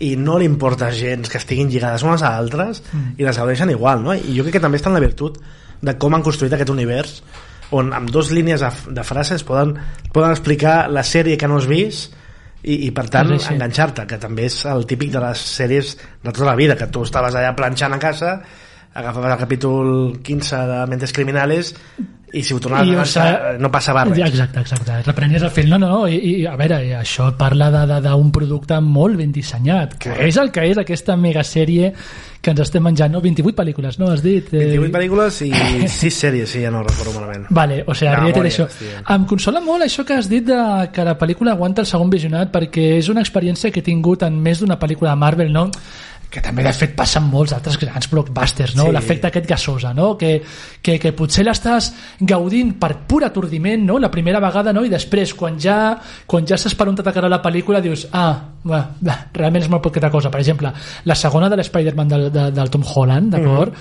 i 0.00 0.14
no 0.16 0.38
li 0.38 0.46
importa 0.48 0.90
gens 0.90 1.28
que 1.28 1.38
estiguin 1.38 1.68
lligades 1.70 2.02
unes 2.02 2.22
a 2.22 2.36
altres 2.36 2.82
Mm. 2.92 3.14
i 3.18 3.24
les 3.24 3.36
gaudeixen 3.38 3.70
igual 3.70 4.02
no? 4.02 4.14
i 4.14 4.34
jo 4.36 4.42
crec 4.42 4.54
que 4.54 4.60
també 4.60 4.78
està 4.78 4.88
en 4.88 4.94
la 4.94 5.04
virtut 5.04 5.38
de 5.82 5.94
com 5.98 6.14
han 6.14 6.22
construït 6.22 6.52
aquest 6.52 6.70
univers 6.70 7.22
on 7.70 7.92
amb 7.92 8.10
dos 8.10 8.30
línies 8.30 8.60
de, 8.60 8.70
de 8.92 9.02
frases 9.04 9.44
poden, 9.44 9.76
poden 10.12 10.30
explicar 10.30 10.90
la 10.90 11.02
sèrie 11.02 11.36
que 11.38 11.48
no 11.48 11.56
has 11.58 11.66
vist 11.66 12.12
i, 12.62 12.86
i 12.86 12.90
per 12.94 13.08
tant 13.10 13.28
Sí, 13.32 13.38
sí. 13.46 13.54
enganxar-te 13.54 14.06
que 14.06 14.18
també 14.18 14.44
és 14.46 14.64
el 14.70 14.84
típic 14.86 15.10
de 15.10 15.20
les 15.20 15.38
sèries 15.38 15.96
de 16.22 16.30
tota 16.32 16.44
la 16.46 16.54
vida 16.56 16.76
que 16.76 16.86
tu 16.86 17.02
estaves 17.02 17.34
allà 17.34 17.54
planxant 17.56 17.92
a 17.94 17.98
casa 17.98 18.36
agafaves 18.94 19.32
el 19.32 19.38
capítol 19.38 20.20
15 20.22 20.56
de 20.56 20.86
Mentes 20.86 21.12
Criminales 21.12 21.74
i 22.32 22.42
si 22.42 22.54
ho 22.54 22.60
tornaves 22.60 22.88
I, 22.88 22.94
a 22.96 23.02
o 23.02 23.04
sigui, 23.04 23.28
eh, 23.28 23.56
no 23.60 23.68
passava 23.72 24.06
res 24.08 24.18
exacte, 24.24 24.62
exacte. 24.64 25.02
Reprenies 25.04 25.42
el 25.44 25.50
fil. 25.52 25.68
No, 25.68 25.78
no, 25.78 25.88
no. 25.92 26.08
I, 26.08 26.16
i 26.16 26.46
a 26.48 26.54
veure, 26.56 26.78
això 26.96 27.28
parla 27.36 27.68
d'un 28.00 28.30
producte 28.32 28.78
molt 28.80 29.18
ben 29.20 29.32
dissenyat, 29.32 29.98
que 30.00 30.16
és 30.28 30.38
el 30.40 30.48
que 30.52 30.64
és 30.70 30.80
aquesta 30.80 31.16
megasèrie 31.20 31.92
que 32.42 32.50
ens 32.50 32.62
estem 32.64 32.82
menjant, 32.82 33.12
no? 33.12 33.20
28 33.22 33.54
pel·lícules, 33.54 33.98
no? 34.00 34.08
Has 34.10 34.22
dit? 34.24 34.48
Eh, 34.50 34.64
28 34.72 34.94
pel·lícules 34.96 35.42
i 35.46 35.50
6 36.00 36.20
sèries, 36.24 36.50
si 36.50 36.64
ja 36.64 36.72
no 36.74 36.80
recordo 36.82 37.12
malament. 37.14 37.44
Vale, 37.54 37.82
o 37.86 37.94
sigui, 37.94 38.14
ríete 38.16 38.40
memòria, 38.40 38.48
d'això. 38.48 38.66
hòstia. 38.66 39.02
Em 39.14 39.26
consola 39.30 39.62
molt 39.62 39.86
això 39.86 40.06
que 40.08 40.16
has 40.16 40.30
dit 40.32 40.48
de 40.48 40.62
que 40.92 41.04
la 41.06 41.14
pel·lícula 41.20 41.52
aguanta 41.52 41.84
el 41.84 41.90
segon 41.90 42.10
visionat 42.10 42.50
perquè 42.54 42.96
és 42.96 43.12
una 43.12 43.22
experiència 43.22 43.70
que 43.70 43.84
he 43.84 43.86
tingut 43.92 44.24
en 44.26 44.40
més 44.42 44.64
d'una 44.64 44.80
pel·lícula 44.80 45.12
de 45.12 45.20
Marvel, 45.20 45.52
no? 45.52 45.68
Que 46.32 46.40
també 46.40 46.64
de 46.64 46.72
fet 46.72 46.94
passa 46.96 47.20
en 47.20 47.26
molts 47.28 47.52
altres 47.52 47.76
grans 47.80 48.08
blockbusters, 48.08 48.72
no? 48.78 48.86
Sí. 48.88 48.94
l'efecte 48.96 49.28
aquest 49.28 49.48
gasosa, 49.50 49.92
no? 49.92 50.14
que, 50.16 50.32
que, 50.80 50.96
que 50.98 51.12
potser 51.16 51.44
l'estàs 51.44 51.90
gaudint 52.20 52.72
per 52.80 52.94
pur 53.08 53.20
atordiment 53.26 53.84
no? 53.84 53.98
la 54.00 54.10
primera 54.10 54.40
vegada 54.40 54.72
no? 54.72 54.84
i 54.86 54.92
després 54.92 55.34
quan 55.36 55.58
ja, 55.60 55.76
quan 56.26 56.48
ja 56.48 56.56
saps 56.56 56.78
per 56.78 56.88
on 56.88 56.96
t'atacarà 56.96 57.28
la 57.28 57.42
pel·lícula 57.44 57.82
dius, 57.84 58.06
ah, 58.16 58.32
va, 58.64 58.80
va, 59.04 59.18
realment 59.36 59.66
és 59.66 59.68
molt 59.72 59.84
poqueta 59.84 60.10
cosa 60.14 60.32
per 60.32 60.40
exemple, 60.40 60.72
la 61.04 61.18
segona 61.18 61.52
de 61.52 61.60
l'Spider-Man 61.60 62.14
del, 62.14 62.24
de, 62.32 62.48
del 62.56 62.72
Tom 62.72 62.88
Holland, 62.88 63.36
d'acord? 63.36 63.76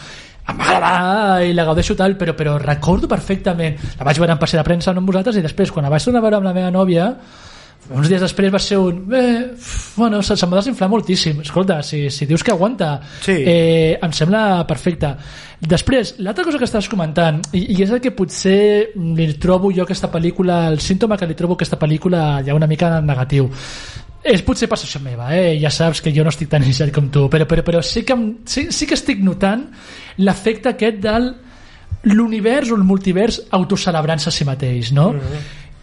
em 0.51 0.57
va 0.57 0.67
agradar 0.73 1.45
i 1.45 1.53
la 1.55 1.63
gaudeixo 1.67 1.95
tal, 1.95 2.17
però, 2.19 2.33
però 2.35 2.57
recordo 2.59 3.07
perfectament 3.07 3.77
la 3.99 4.07
vaig 4.07 4.19
veure 4.19 4.35
en 4.35 4.41
passeig 4.41 4.59
de 4.59 4.67
premsa 4.67 4.91
no 4.91 5.03
amb 5.03 5.11
vosaltres 5.13 5.37
i 5.39 5.45
després 5.45 5.71
quan 5.71 5.85
la 5.87 5.93
vaig 5.93 6.03
tornar 6.03 6.19
a 6.19 6.25
veure 6.25 6.41
amb 6.41 6.49
la 6.49 6.55
meva 6.57 6.73
nòvia 6.73 7.07
uns 7.89 8.07
dies 8.07 8.21
després 8.21 8.53
va 8.53 8.59
ser 8.61 8.77
un 8.79 9.01
bé, 9.09 9.23
bueno, 9.97 10.21
se, 10.23 10.35
se'm 10.37 10.51
va 10.51 10.59
desinflar 10.61 10.89
moltíssim 10.91 11.41
escolta, 11.41 11.81
si, 11.83 12.09
si 12.13 12.27
dius 12.29 12.43
que 12.43 12.53
aguanta 12.53 12.99
Sí. 13.23 13.35
eh, 13.45 13.97
em 14.01 14.13
sembla 14.13 14.65
perfecte 14.67 15.15
després, 15.61 16.15
l'altra 16.19 16.45
cosa 16.45 16.57
que 16.57 16.69
estàs 16.69 16.87
comentant 16.89 17.41
i, 17.53 17.65
i 17.75 17.81
és 17.83 17.91
el 17.91 18.01
que 18.01 18.13
potser 18.15 18.93
li 18.95 19.27
trobo 19.41 19.73
jo 19.73 19.83
aquesta 19.83 20.11
pel·lícula, 20.13 20.67
el 20.71 20.79
símptoma 20.79 21.17
que 21.17 21.27
li 21.29 21.37
trobo 21.37 21.57
aquesta 21.57 21.79
pel·lícula 21.81 22.41
ja 22.45 22.55
una 22.57 22.69
mica 22.69 22.99
negatiu 23.01 23.49
és 24.21 24.43
potser 24.45 24.69
passació 24.69 25.01
meva, 25.01 25.31
eh? 25.33 25.55
ja 25.59 25.71
saps 25.73 26.01
que 26.05 26.13
jo 26.13 26.23
no 26.23 26.29
estic 26.29 26.49
tan 26.49 26.61
iniciat 26.61 26.91
com 26.93 27.09
tu, 27.09 27.25
però, 27.33 27.47
però, 27.49 27.63
però 27.65 27.81
sí, 27.81 28.03
que, 28.05 28.17
sí, 28.45 28.67
sí 28.69 28.85
que 28.85 28.93
estic 28.93 29.23
notant 29.25 29.65
l'efecte 30.21 30.75
aquest 30.75 31.01
del 31.01 31.31
l'univers 32.03 32.71
o 32.71 32.77
el 32.77 32.85
multivers 32.85 33.41
autocelebrant-se 33.53 34.29
a 34.29 34.33
si 34.33 34.45
mateix, 34.45 34.91
no? 34.93 35.11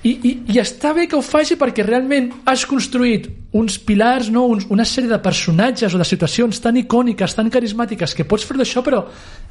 I, 0.06 0.12
i, 0.14 0.32
I 0.54 0.60
està 0.62 0.92
bé 0.94 1.08
que 1.10 1.16
ho 1.18 1.22
faci 1.26 1.56
perquè 1.58 1.82
realment 1.82 2.28
has 2.46 2.62
construït 2.70 3.26
uns 3.58 3.80
pilars, 3.82 4.28
no? 4.30 4.44
uns, 4.46 4.68
una 4.70 4.84
sèrie 4.86 5.10
de 5.10 5.18
personatges 5.22 5.94
o 5.94 5.98
de 5.98 6.06
situacions 6.06 6.60
tan 6.62 6.76
icòniques, 6.78 7.34
tan 7.34 7.50
carismàtiques 7.50 8.14
que 8.14 8.26
pots 8.28 8.46
fer 8.46 8.58
d'això, 8.60 8.84
però 8.86 9.02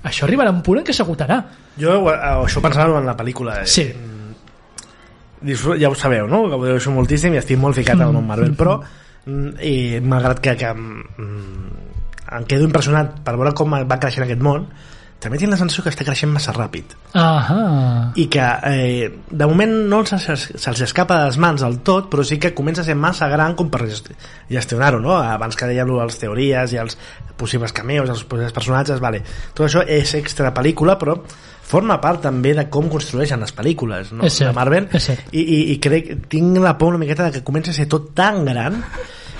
això 0.08 0.27
arribarà 0.27 0.54
a 0.54 0.56
un 0.56 0.62
punt 0.63 0.80
en 0.80 0.88
què 0.88 0.96
s'agotarà. 0.96 1.42
Jo 1.82 1.98
eh, 2.00 2.16
això 2.46 2.63
pensava 2.63 3.01
en 3.01 3.10
la 3.12 3.18
pel·lícula. 3.20 3.60
eh. 3.63 3.68
Sí. 3.68 3.89
Disfrut, 5.42 5.82
ja 5.82 5.92
ho 5.92 5.96
sabeu, 6.00 6.30
no? 6.32 6.46
Que 6.48 6.56
ho 6.56 6.63
deixo 6.66 6.96
moltíssim 6.96 7.36
i 7.36 7.42
estic 7.42 7.60
molt 7.60 7.75
ficat 7.77 8.00
al 8.01 8.16
món 8.16 8.25
Marvel, 8.25 8.56
però 8.58 8.80
mm, 8.80 9.58
i 9.68 10.00
malgrat 10.00 10.39
que, 10.39 10.56
que 10.58 10.72
mm, 10.72 11.68
em 12.39 12.48
quedo 12.48 12.66
impressionat 12.70 13.20
per 13.25 13.36
veure 13.36 13.51
com 13.58 13.75
va 13.84 14.00
creixent 14.00 14.25
aquest 14.25 14.42
món, 14.42 14.70
també 15.20 15.40
tinc 15.42 15.50
la 15.50 15.58
sensació 15.58 15.82
que 15.84 15.90
està 15.90 16.06
creixent 16.06 16.30
massa 16.30 16.54
ràpid 16.54 16.92
Ahà. 17.18 18.12
i 18.22 18.28
que 18.30 18.44
eh, 18.70 19.08
de 19.32 19.48
moment 19.50 19.72
no 19.90 20.04
se'ls 20.06 20.46
se 20.54 20.84
escapa 20.86 21.18
de 21.20 21.26
les 21.32 21.40
mans 21.42 21.64
del 21.66 21.80
tot 21.82 22.10
però 22.12 22.24
sí 22.28 22.38
que 22.38 22.54
comença 22.54 22.84
a 22.84 22.86
ser 22.86 22.96
massa 22.96 23.28
gran 23.32 23.56
com 23.58 23.70
per 23.74 23.82
gest- 23.90 24.12
gestionar-ho 24.50 25.00
no? 25.02 25.16
abans 25.18 25.58
que 25.58 25.66
dèiem 25.70 25.90
les 25.98 26.20
teories 26.22 26.74
i 26.74 26.82
els 26.84 26.98
possibles 27.38 27.74
cameos 27.74 28.10
els 28.10 28.24
possibles 28.26 28.54
personatges 28.54 29.02
vale. 29.02 29.24
tot 29.54 29.66
això 29.68 29.84
és 29.88 30.14
extra 30.22 30.54
pel·lícula 30.54 30.98
però 31.02 31.18
forma 31.68 31.98
part 32.00 32.22
també 32.30 32.54
de 32.56 32.70
com 32.72 32.86
construeixen 32.88 33.42
les 33.44 33.52
pel·lícules 33.58 34.14
no? 34.14 34.24
És 34.24 34.38
cert, 34.38 34.54
de 34.54 34.56
Marvel 34.56 34.86
és 34.94 35.04
cert. 35.10 35.26
I, 35.34 35.42
i, 35.42 35.60
i 35.74 35.80
crec, 35.84 36.14
tinc 36.32 36.62
la 36.64 36.77
por 36.77 36.94
una 36.94 37.01
miqueta 37.01 37.25
de 37.27 37.32
que 37.40 37.44
comenci 37.44 37.74
a 37.74 37.77
ser 37.82 37.90
tot 37.92 38.14
tan 38.16 38.46
gran 38.46 38.84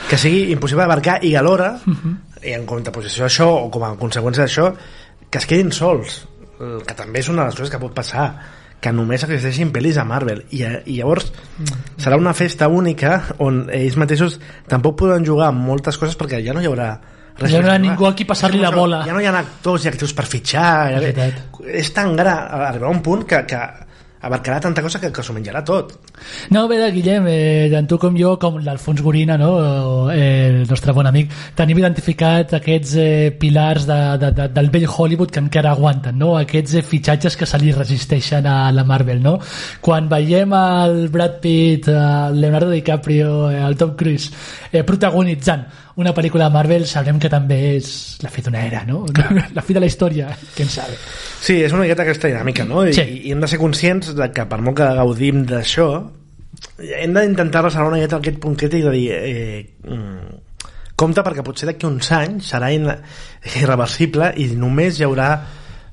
que 0.10 0.18
sigui 0.20 0.52
impossible 0.54 0.84
d'abarcar 0.84 1.22
i 1.26 1.36
alhora 1.36 1.76
i 2.44 2.52
en 2.54 2.66
contraposició 2.70 3.26
a 3.26 3.30
això 3.32 3.48
o 3.64 3.70
com 3.74 3.84
a 3.88 3.94
conseqüència 3.98 4.44
d'això 4.46 4.68
que 5.30 5.42
es 5.42 5.50
quedin 5.50 5.74
sols 5.76 6.24
el 6.60 6.82
que 6.88 6.96
també 6.98 7.22
és 7.22 7.30
una 7.30 7.44
de 7.44 7.52
les 7.52 7.60
coses 7.60 7.74
que 7.74 7.82
pot 7.82 7.94
passar 7.94 8.30
que 8.82 8.94
només 8.94 9.24
existeixin 9.26 9.72
pel·lis 9.74 9.98
a 9.98 10.06
Marvel 10.06 10.44
i, 10.54 10.64
i 10.64 11.00
llavors 11.00 11.32
serà 11.98 12.18
una 12.20 12.34
festa 12.38 12.70
única 12.70 13.20
on 13.44 13.66
ells 13.74 13.98
mateixos 13.98 14.40
tampoc 14.70 15.00
podran 15.02 15.26
jugar 15.26 15.52
amb 15.52 15.66
moltes 15.66 15.98
coses 15.98 16.18
perquè 16.18 16.44
ja 16.46 16.54
no 16.54 16.62
hi 16.62 16.70
haurà 16.70 16.92
res 17.38 17.52
no 17.52 17.58
hi 17.58 17.58
ha 17.58 17.74
més. 17.78 17.84
ningú 17.88 18.08
a 18.10 18.14
qui 18.18 18.26
passar-li 18.30 18.62
la 18.62 18.72
bola. 18.74 19.04
ja 19.06 19.14
no 19.14 19.22
hi 19.22 19.30
ha 19.30 19.34
actors 19.40 19.86
i 19.86 19.92
actrius 19.92 20.14
per 20.18 20.26
fitxar 20.30 20.70
ja, 20.94 21.28
És 21.68 21.92
tan 21.94 22.16
gran 22.18 22.48
arribarà 22.70 22.90
a 22.90 22.94
un 22.94 23.04
punt 23.06 23.26
que, 23.30 23.44
que 23.50 23.62
abarcarà 24.22 24.60
tanta 24.60 24.82
cosa 24.82 25.00
que, 25.00 25.12
que 25.14 25.24
s'ho 25.24 25.36
menjarà 25.36 25.64
tot 25.66 25.94
No, 26.54 26.66
bé, 26.68 26.80
Guillem, 26.92 27.28
eh, 27.30 27.68
tant 27.72 27.88
tu 27.90 28.00
com 28.02 28.16
jo, 28.18 28.36
com 28.42 28.58
l'Alfons 28.64 29.02
Gorina, 29.06 29.38
no? 29.38 29.52
eh, 30.12 30.48
el 30.50 30.68
nostre 30.70 30.94
bon 30.96 31.08
amic, 31.10 31.32
tenim 31.58 31.82
identificat 31.82 32.58
aquests 32.58 32.96
eh, 32.98 33.32
pilars 33.40 33.88
de, 33.90 34.00
de, 34.22 34.32
de, 34.40 34.48
del 34.56 34.72
vell 34.74 34.88
Hollywood 34.88 35.34
que 35.34 35.44
encara 35.44 35.74
aguanten, 35.76 36.18
no? 36.18 36.34
aquests 36.40 36.80
eh, 36.80 36.86
fitxatges 36.86 37.38
que 37.38 37.50
se 37.50 37.62
li 37.62 37.74
resisteixen 37.76 38.48
a 38.50 38.60
la 38.74 38.86
Marvel. 38.88 39.22
No? 39.24 39.38
Quan 39.84 40.10
veiem 40.10 40.54
el 40.58 41.08
Brad 41.14 41.40
Pitt, 41.44 41.92
el 41.94 42.42
Leonardo 42.42 42.72
DiCaprio, 42.72 43.52
eh, 43.52 43.62
el 43.68 43.78
Tom 43.78 43.96
Cruise 44.00 44.32
eh, 44.72 44.84
protagonitzant 44.84 45.68
una 45.98 46.14
pel·lícula 46.14 46.46
de 46.46 46.54
Marvel, 46.54 46.86
sabrem 46.86 47.18
que 47.20 47.30
també 47.30 47.58
és 47.78 47.88
la 48.22 48.30
fi 48.30 48.44
d'una 48.46 48.62
era, 48.68 48.84
no? 48.86 49.04
la 49.58 49.64
fi 49.66 49.74
de 49.74 49.82
la 49.82 49.90
història, 49.90 50.30
qui 50.56 50.64
en 50.66 50.70
sabe. 50.70 50.94
Sí, 51.42 51.56
és 51.66 51.74
una 51.74 51.84
miqueta 51.88 52.06
aquesta 52.06 52.30
dinàmica, 52.30 52.66
no? 52.70 52.86
I, 52.86 52.94
Sí. 52.94 53.06
i 53.28 53.34
hem 53.34 53.42
de 53.42 53.50
ser 53.50 53.58
conscients 53.62 54.14
de 54.18 54.30
que 54.32 54.46
per 54.46 54.60
molt 54.62 54.78
que 54.78 54.90
gaudim 55.00 55.42
d'això, 55.50 55.88
hem 57.02 57.14
d'intentar 57.18 57.64
reservar 57.66 57.90
una 57.90 57.98
miqueta 57.98 58.22
aquest 58.22 58.38
punt 58.42 58.56
crític 58.58 58.86
de 58.86 58.92
dir 58.94 59.08
eh, 59.14 59.62
mm, 59.86 60.38
compte 60.98 61.22
perquè 61.26 61.44
potser 61.46 61.68
d'aquí 61.70 61.86
uns 61.90 62.12
anys 62.16 62.54
serà 62.54 62.72
irreversible 62.74 64.32
i 64.42 64.48
només 64.58 64.98
hi 65.00 65.06
haurà 65.06 65.32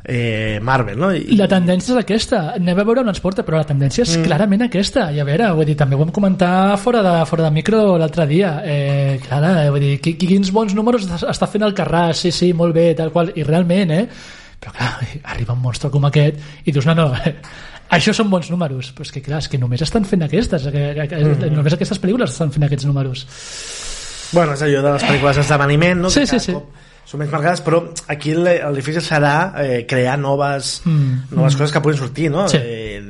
eh, 0.05 0.59
Marvel, 0.63 0.99
no? 0.99 1.09
I, 1.15 1.37
La 1.39 1.49
tendència 1.49 1.95
és 1.95 2.01
aquesta. 2.03 2.41
Anem 2.59 2.79
a 2.79 2.85
veure 2.85 3.03
on 3.03 3.11
ens 3.11 3.23
porta, 3.25 3.45
però 3.47 3.59
la 3.59 3.69
tendència 3.69 4.05
és 4.05 4.13
mm. 4.19 4.27
clarament 4.29 4.67
aquesta. 4.67 5.09
I 5.15 5.23
a 5.23 5.27
veure, 5.27 5.49
vull 5.57 5.69
dir, 5.69 5.77
també 5.81 5.97
ho 5.97 6.03
vam 6.03 6.13
comentar 6.15 6.77
fora 6.81 7.03
de, 7.05 7.15
fora 7.31 7.47
de 7.47 7.53
micro 7.57 7.83
l'altre 8.01 8.29
dia. 8.31 8.55
Eh, 8.69 9.19
clar, 9.25 9.43
eh, 9.65 9.71
vull 9.73 9.83
dir, 9.83 9.97
qui- 10.05 10.17
quins 10.21 10.53
bons 10.55 10.77
números 10.77 11.09
està- 11.09 11.49
fent 11.51 11.65
el 11.65 11.75
Carràs, 11.75 12.21
sí, 12.27 12.33
sí, 12.33 12.53
molt 12.53 12.77
bé, 12.77 12.93
tal 12.95 13.13
qual, 13.15 13.33
i 13.35 13.47
realment, 13.49 13.97
eh? 13.97 14.05
Però 14.61 14.77
clar, 14.77 14.93
arriba 15.35 15.57
un 15.57 15.65
monstre 15.65 15.91
com 15.91 16.05
aquest 16.11 16.65
i 16.65 16.73
dius, 16.73 16.87
no, 16.87 16.95
no, 16.95 17.09
això 17.97 18.13
són 18.13 18.31
bons 18.31 18.53
números. 18.53 18.93
Però 18.93 19.09
és 19.09 19.13
que 19.17 19.25
clar, 19.25 19.41
és 19.41 19.49
que 19.49 19.59
només 19.59 19.83
estan 19.83 20.05
fent 20.05 20.29
aquestes, 20.29 20.69
que, 20.69 20.89
que, 21.01 21.09
que, 21.09 21.25
mm. 21.25 21.53
només 21.57 21.81
aquestes 21.81 22.01
pel·lícules 22.03 22.37
estan 22.37 22.53
fent 22.53 22.69
aquests 22.69 22.87
números. 22.91 23.25
Bueno, 24.35 24.53
és 24.53 24.65
allò 24.67 24.81
de 24.83 24.99
les 24.99 25.05
pel·lícules 25.07 25.39
d'esdeveniment, 25.39 26.01
no? 26.03 26.11
Sí, 26.11 26.27
que 26.27 26.35
sí, 26.37 26.51
sí. 26.51 26.53
cop 26.59 26.93
són 27.05 27.21
més 27.21 27.31
marcades, 27.31 27.61
però 27.65 27.83
aquí 28.09 28.33
el, 28.33 28.49
difícil 28.75 29.03
serà 29.05 29.53
eh, 29.63 29.83
crear 29.87 30.17
noves, 30.19 30.81
Mm, 30.85 31.35
noves 31.37 31.57
coses 31.57 31.73
que 31.73 31.81
puguin 31.85 31.99
sortir, 31.99 32.31
no? 32.31 32.49
Sí. 32.49 32.57
Eh, 32.61 33.03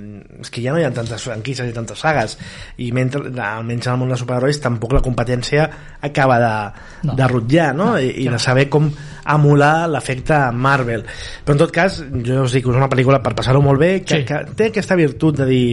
és 0.45 0.51
que 0.51 0.61
ja 0.61 0.73
no 0.75 0.81
hi 0.81 0.85
ha 0.85 0.91
tantes 0.93 1.23
franquícies 1.25 1.71
i 1.71 1.73
tantes 1.73 2.01
sagues 2.03 2.35
i 2.83 2.91
mentre, 2.93 3.23
almenys 3.41 3.87
en 3.87 3.93
el 3.95 3.99
món 4.01 4.11
dels 4.11 4.21
superherois 4.21 4.59
tampoc 4.61 4.93
la 4.93 5.01
competència 5.01 5.63
acaba 6.05 6.37
de, 6.43 6.81
No. 7.07 7.15
de 7.17 7.29
rutllar 7.31 7.71
no? 7.75 7.93
No, 7.95 7.99
I, 8.03 8.11
i 8.25 8.29
de 8.29 8.39
saber 8.43 8.67
com 8.69 8.91
emular 9.25 9.87
l'efecte 9.89 10.37
Marvel 10.53 11.05
però 11.47 11.55
en 11.55 11.63
tot 11.63 11.73
cas 11.73 12.01
jo 12.27 12.43
us 12.45 12.53
dic 12.53 12.65
que 12.67 12.75
és 12.75 12.77
una 12.77 12.91
pel·lícula 12.93 13.23
per 13.25 13.33
passar-ho 13.39 13.63
molt 13.65 13.81
bé 13.81 13.93
que, 14.05 14.19
Sí. 14.21 14.25
que 14.29 14.43
té 14.59 14.67
aquesta 14.73 14.99
virtut 15.01 15.39
de 15.39 15.47
dir 15.49 15.65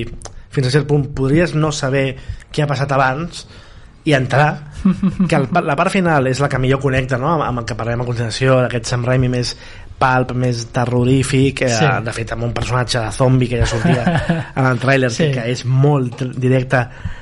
fins 0.51 0.67
a 0.67 0.71
cert 0.77 0.87
punt 0.87 1.09
podries 1.17 1.53
no 1.55 1.71
saber 1.75 2.15
què 2.53 2.63
ha 2.63 2.69
passat 2.69 2.91
abans 2.95 3.43
i 4.03 4.13
entrar 4.17 4.47
que 5.29 5.35
el, 5.37 5.47
la 5.63 5.75
part 5.77 5.91
final 5.93 6.25
és 6.27 6.39
la 6.41 6.47
que 6.49 6.57
millor 6.57 6.79
connecta 6.81 7.17
no? 7.21 7.27
amb, 7.35 7.43
amb 7.45 7.59
el 7.61 7.65
que 7.69 7.75
parlem 7.77 8.01
a 8.01 8.05
continuació 8.07 8.55
d'aquest 8.63 8.89
Sam 8.89 9.03
Raimi 9.05 9.29
més 9.29 9.51
pulp, 10.01 10.31
més 10.33 10.63
terrorífic 10.73 11.61
eh, 11.61 11.69
Sí. 11.69 11.85
de 12.05 12.11
fet 12.15 12.31
amb 12.33 12.43
un 12.47 12.53
personatge 12.57 12.97
de 13.03 13.11
zombi 13.13 13.47
que 13.47 13.59
ja 13.61 13.67
sortia 13.69 14.01
en 14.55 14.65
el 14.65 14.79
tràiler 14.81 15.11
Sí. 15.13 15.27
que 15.35 15.43
és 15.51 15.61
molt 15.69 16.23
directe 16.33 16.81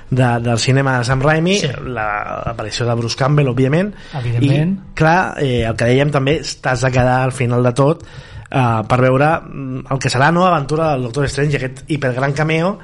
de, 0.10 0.30
del 0.46 0.58
cinema 0.58 0.98
de 1.00 1.04
Sam 1.10 1.22
Raimi 1.22 1.58
Sí. 1.60 1.68
la- 1.92 2.42
l'aparició 2.46 2.86
de 2.88 2.96
Bruce 2.96 3.18
Campbell 3.20 3.52
òbviament 3.52 3.92
Evidentment. 4.22 4.74
i 4.80 4.96
clar, 4.96 5.36
eh, 5.44 5.66
el 5.68 5.76
que 5.76 5.86
dèiem 5.92 6.12
també 6.16 6.40
t'has 6.62 6.82
de 6.88 6.92
quedar 6.96 7.20
al 7.26 7.34
final 7.36 7.62
de 7.68 7.74
tot 7.76 8.08
eh, 8.08 8.82
per 8.88 9.02
veure 9.04 9.34
mm, 9.44 9.84
el 9.92 10.00
que 10.00 10.10
serà 10.10 10.30
la 10.30 10.32
nova 10.40 10.56
aventura 10.56 10.94
del 10.94 11.04
Doctor 11.10 11.28
Strange 11.28 11.60
aquest 11.60 11.84
hipergran 11.92 12.32
cameo 12.34 12.78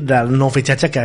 del 0.00 0.30
nou 0.38 0.50
fitxatge 0.52 0.90
que 0.92 1.02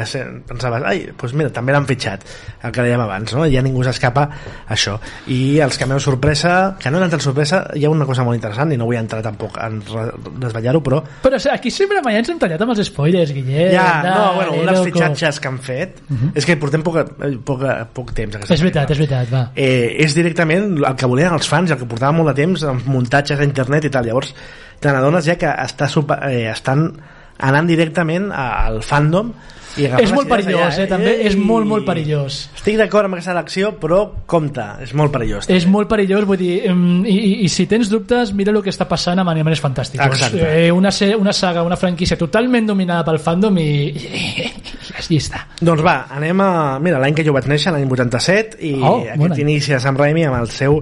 pensaves, 0.48 0.84
ai, 0.88 1.04
doncs 1.18 1.34
mira, 1.38 1.52
també 1.54 1.74
l'han 1.76 1.88
fitxat 1.90 2.24
el 2.64 2.72
que 2.72 2.86
dèiem 2.86 3.02
abans, 3.04 3.34
no? 3.36 3.46
ja 3.52 3.62
ningú 3.66 3.84
s'escapa 3.86 4.28
això, 4.74 4.98
i 5.34 5.60
els 5.64 5.78
cameos 5.78 6.04
sorpresa 6.08 6.76
que 6.80 6.92
no 6.92 7.02
eren 7.02 7.12
tan 7.12 7.24
sorpresa, 7.24 7.64
hi 7.76 7.86
ha 7.86 7.92
una 7.92 8.06
cosa 8.06 8.24
molt 8.28 8.38
interessant 8.40 8.72
i 8.74 8.78
no 8.80 8.86
vull 8.90 9.00
entrar 9.00 9.24
tampoc 9.26 9.58
en 9.64 9.80
desvetllar-ho 9.84 10.82
però 10.84 11.02
Però 11.24 11.36
o 11.36 11.40
sigui, 11.40 11.54
aquí 11.56 11.72
sempre 11.74 12.02
mai 12.06 12.18
ens 12.20 12.30
hem 12.30 12.40
tallat 12.40 12.62
amb 12.64 12.74
els 12.76 12.86
spoilers, 12.88 13.34
Guillem. 13.36 13.74
ja, 13.74 13.90
no, 14.06 14.34
bueno, 14.36 14.54
un 14.62 14.72
dels 14.72 14.84
fitxatges 14.88 15.40
que 15.42 15.52
han 15.52 15.60
fet 15.64 16.02
és 16.36 16.46
que 16.46 16.58
portem 16.62 16.84
poc, 16.86 17.02
poc, 17.46 17.66
poc 17.94 18.14
temps 18.18 18.38
És 18.48 18.62
veritat, 18.64 18.92
és 18.92 19.02
veritat, 19.02 19.28
va. 19.34 19.44
eh, 19.56 19.96
és 20.06 20.16
directament 20.16 20.78
el 20.80 20.96
que 20.96 21.10
volien 21.10 21.34
els 21.34 21.48
fans, 21.50 21.72
el 21.72 21.80
que 21.82 21.90
portava 21.90 22.16
molt 22.16 22.32
de 22.34 22.38
temps 22.44 22.64
amb 22.68 22.88
muntatges 22.88 23.40
a 23.40 23.48
internet 23.48 23.90
i 23.90 23.94
tal, 23.94 24.06
llavors 24.08 24.34
te 24.80 24.92
n'adones 24.94 25.26
ja 25.26 25.36
que 25.40 25.50
està 25.50 25.88
super, 25.90 26.20
eh, 26.30 26.48
estan 26.52 26.92
anant 27.40 27.70
directament 27.70 28.32
al 28.34 28.82
fandom 28.86 29.34
i 29.78 29.86
És 30.02 30.12
molt 30.14 30.30
perillós, 30.30 30.74
allà, 30.74 30.86
eh, 30.86 30.90
també, 30.90 31.12
és 31.28 31.36
molt, 31.38 31.68
molt 31.70 31.86
perillós. 31.86 32.40
Estic 32.58 32.80
d'acord 32.80 33.08
amb 33.08 33.18
aquesta 33.18 33.34
elecció, 33.36 33.72
però 33.78 34.00
compte, 34.30 34.64
és 34.84 34.94
molt 34.98 35.14
perillós. 35.14 35.50
És 35.54 35.68
molt 35.70 35.90
perillós, 35.92 36.26
vull 36.26 36.40
dir, 36.42 36.56
i, 36.66 37.14
i, 37.14 37.32
i 37.46 37.50
si 37.54 37.68
tens 37.70 37.92
dubtes, 37.92 38.34
mira 38.38 38.54
el 38.56 38.62
que 38.66 38.74
està 38.74 38.88
passant 38.90 39.22
amb 39.22 39.30
Animales 39.34 39.62
Fantàsticos. 39.64 40.18
Exacte. 40.18 40.42
Eh, 40.42 40.72
una, 40.74 40.92
una 41.20 41.34
saga, 41.34 41.66
una 41.68 41.78
franquícia 41.78 42.18
totalment 42.18 42.72
dominada 42.72 43.06
pel 43.08 43.22
fandom 43.22 43.60
i, 43.62 43.68
i, 43.94 44.48
i, 44.48 45.20
està. 45.20 45.46
Doncs 45.62 45.86
va, 45.86 46.00
anem 46.18 46.42
a... 46.42 46.52
Mira, 46.82 47.02
l'any 47.04 47.18
que 47.18 47.26
jo 47.28 47.36
vaig 47.38 47.50
néixer, 47.52 47.76
l'any 47.76 47.86
87, 47.86 48.62
i 48.66 48.76
Oh, 48.88 49.02
aquest 49.04 49.44
inici 49.44 49.76
de 49.76 49.84
Sam 49.84 50.00
Raimi 50.00 50.26
amb 50.26 50.42
el 50.42 50.50
seu... 50.54 50.82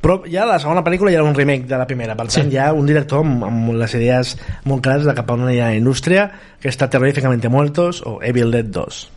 Però 0.00 0.20
ja 0.30 0.46
la 0.46 0.60
segona 0.62 0.84
pel·lícula 0.86 1.10
ja 1.10 1.18
era 1.18 1.26
un 1.26 1.34
remake 1.34 1.66
de 1.66 1.78
la 1.78 1.86
primera, 1.86 2.14
per 2.14 2.28
tant 2.28 2.46
Sí. 2.50 2.54
ja 2.54 2.72
un 2.72 2.86
director 2.86 3.24
amb, 3.24 3.44
amb 3.44 3.72
les 3.74 3.94
idees 3.94 4.36
molt 4.64 4.82
clares 4.82 5.04
de 5.04 5.14
cap 5.14 5.30
a 5.30 5.34
on 5.34 5.50
hi 5.50 5.60
ha 5.60 5.74
indústria, 5.74 6.30
que 6.60 6.68
està 6.68 6.88
Terroríficamente 6.88 7.48
Muertos 7.48 8.02
o 8.06 8.18
Evil 8.22 8.50
Dead 8.50 8.64
2. 8.64 9.10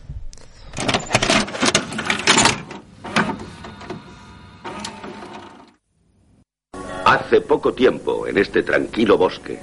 Hace 7.04 7.40
poco 7.42 7.72
tiempo, 7.72 8.26
en 8.26 8.38
este 8.38 8.62
tranquilo 8.62 9.18
bosque, 9.18 9.58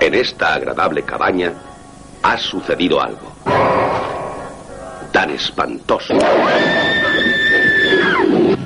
en 0.00 0.14
esta 0.14 0.54
agradable 0.54 1.02
cabaña, 1.02 1.52
ha 2.22 2.38
sucedido 2.38 3.00
algo. 3.00 3.32
Tan 5.12 5.30
espantoso. 5.30 6.14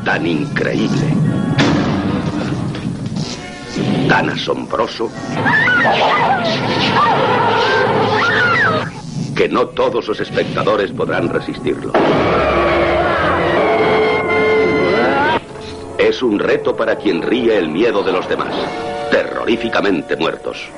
Tan 0.04 0.26
increíble. 0.26 1.14
Tan 4.06 4.28
asombroso. 4.28 5.10
Que 9.34 9.48
no 9.48 9.68
todos 9.68 10.06
los 10.06 10.20
espectadores 10.20 10.92
podrán 10.92 11.30
resistirlo. 11.30 11.92
Es 15.96 16.22
un 16.22 16.38
reto 16.38 16.76
para 16.76 16.96
quien 16.96 17.22
ríe 17.22 17.56
el 17.56 17.70
miedo 17.70 18.02
de 18.02 18.12
los 18.12 18.28
demás. 18.28 18.54
Terroríficamente 19.10 20.16
muertos. 20.16 20.68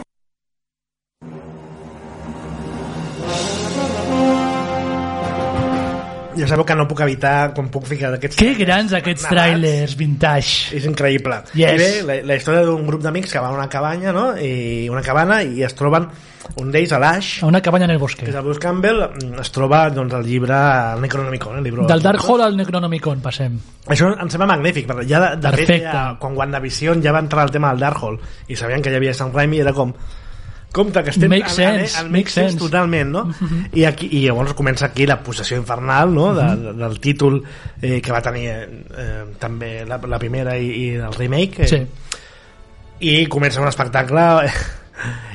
Ja 6.36 6.48
sabeu 6.50 6.64
que 6.68 6.76
no 6.78 6.86
puc 6.88 7.00
evitar, 7.06 7.52
quan 7.56 7.68
puc 7.72 7.86
ficar 7.88 8.10
d'aquests... 8.14 8.36
Que 8.38 8.54
grans 8.58 8.92
aquests 8.96 9.26
trailers 9.30 9.96
vintage. 9.96 10.76
És 10.76 10.86
increïble. 10.88 11.40
Yes. 11.56 11.74
I 11.74 11.80
bé, 11.80 11.90
la, 12.06 12.16
la 12.32 12.38
història 12.38 12.64
d'un 12.66 12.86
grup 12.86 13.02
d'amics 13.04 13.32
que 13.32 13.42
van 13.42 13.54
a 13.54 13.60
una 13.62 13.68
cabanya, 13.72 14.12
no? 14.16 14.30
I 14.36 14.88
una 14.92 15.02
cabana 15.02 15.42
i 15.42 15.64
es 15.66 15.74
troben 15.78 16.08
un 16.62 16.68
d'ells, 16.70 16.92
a 16.94 16.98
l'Ash, 17.02 17.30
A 17.42 17.48
una 17.50 17.60
cabanya 17.60 17.88
en 17.88 17.90
el 17.90 17.96
que 17.96 18.02
bosque. 18.04 18.26
és 18.30 18.34
el 18.34 18.44
Bruce 18.46 18.60
Campbell, 18.62 19.00
es 19.40 19.50
troba 19.50 19.80
doncs, 19.90 20.14
el 20.14 20.24
llibre 20.28 20.54
el 20.94 21.00
Necronomicon, 21.02 21.56
el 21.58 21.64
llibre 21.64 21.86
Del 21.90 22.02
Dark 22.04 22.22
Hall 22.22 22.44
al 22.44 22.56
Necronomicon 22.56 23.20
passem. 23.24 23.56
Això 23.90 24.12
em 24.14 24.30
sembla 24.30 24.46
magnífic, 24.52 24.86
perquè 24.86 25.08
ja 25.10 25.22
de, 25.24 25.32
de 25.42 25.52
fet, 25.58 25.82
ja, 25.82 26.04
quan 26.22 26.36
WandaVision 26.38 27.02
ja 27.02 27.12
va 27.16 27.24
entrar 27.24 27.42
al 27.42 27.50
tema 27.50 27.72
del 27.74 27.82
Dark 27.82 27.98
Hall 28.02 28.20
i 28.46 28.56
sabien 28.56 28.82
que 28.84 28.94
hi 28.94 29.00
havia 29.00 29.14
Sam 29.14 29.34
Raimi, 29.34 29.58
era 29.64 29.74
com 29.74 29.92
compte 30.72 31.02
que 31.02 31.10
estem 31.10 31.30
Makes 31.30 31.58
en- 31.58 31.68
en- 31.68 31.86
sense, 31.86 32.00
en- 32.02 32.12
makes 32.12 32.32
sense. 32.34 32.58
totalment 32.58 33.10
no? 33.10 33.22
I, 33.72 33.84
aquí, 33.88 34.08
i 34.12 34.24
llavors 34.26 34.52
comença 34.54 34.86
aquí 34.90 35.06
la 35.06 35.22
possessió 35.22 35.56
infernal 35.56 36.12
no? 36.14 36.34
de, 36.34 36.48
de, 36.56 36.72
del 36.76 36.98
títol 37.00 37.42
eh, 37.80 38.00
que 38.02 38.12
va 38.12 38.20
tenir 38.20 38.48
eh, 38.50 38.84
eh, 38.98 39.24
també 39.40 39.84
la, 39.88 39.96
la 40.04 40.18
primera 40.18 40.58
i, 40.58 40.68
i 40.68 40.88
el 40.96 41.14
remake 41.14 41.64
eh, 41.64 41.68
Sí. 41.68 41.80
i 43.00 43.26
comença 43.26 43.60
un 43.60 43.68
espectacle 43.68 44.26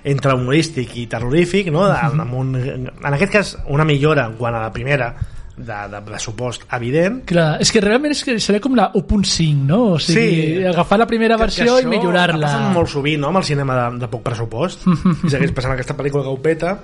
entre 0.03 0.33
humorístic 0.33 0.95
i 0.97 1.07
terrorífic 1.07 1.71
no? 1.73 1.87
de, 1.89 1.97
amb 1.97 2.33
un, 2.33 2.55
en 2.57 3.13
aquest 3.13 3.33
cas 3.33 3.51
una 3.69 3.85
millora 3.85 4.25
en 4.29 4.37
quant 4.37 4.55
a 4.57 4.61
la 4.67 4.71
primera 4.73 5.11
de, 5.57 5.79
de 5.91 5.99
pressupost 6.05 6.63
evident 6.73 7.21
Clar, 7.27 7.57
és 7.61 7.71
que 7.71 7.81
realment 7.83 8.13
és 8.15 8.23
que 8.23 8.37
seria 8.39 8.61
com 8.63 8.75
la 8.77 8.87
1.5, 8.93 9.65
no? 9.67 9.81
O 9.95 9.99
sigui, 9.99 10.57
Sí. 10.61 10.63
agafar 10.71 10.97
la 11.01 11.07
primera 11.07 11.37
versió 11.37 11.79
i 11.79 11.85
millorar-la. 11.85 12.47
Ha 12.47 12.51
passat 12.61 12.73
molt 12.73 12.89
sovint, 12.89 13.19
no?, 13.21 13.27
amb 13.33 13.41
el 13.43 13.47
cinema 13.49 13.75
de, 13.77 13.99
de 14.05 14.07
poc 14.11 14.23
pressupost. 14.23 14.87
I 15.27 15.29
segueix 15.33 15.51
passant 15.57 15.73
aquesta 15.75 15.95
pel·lícula 15.97 16.23
que 16.23 16.31
ho 16.33 16.39
peta 16.41 16.77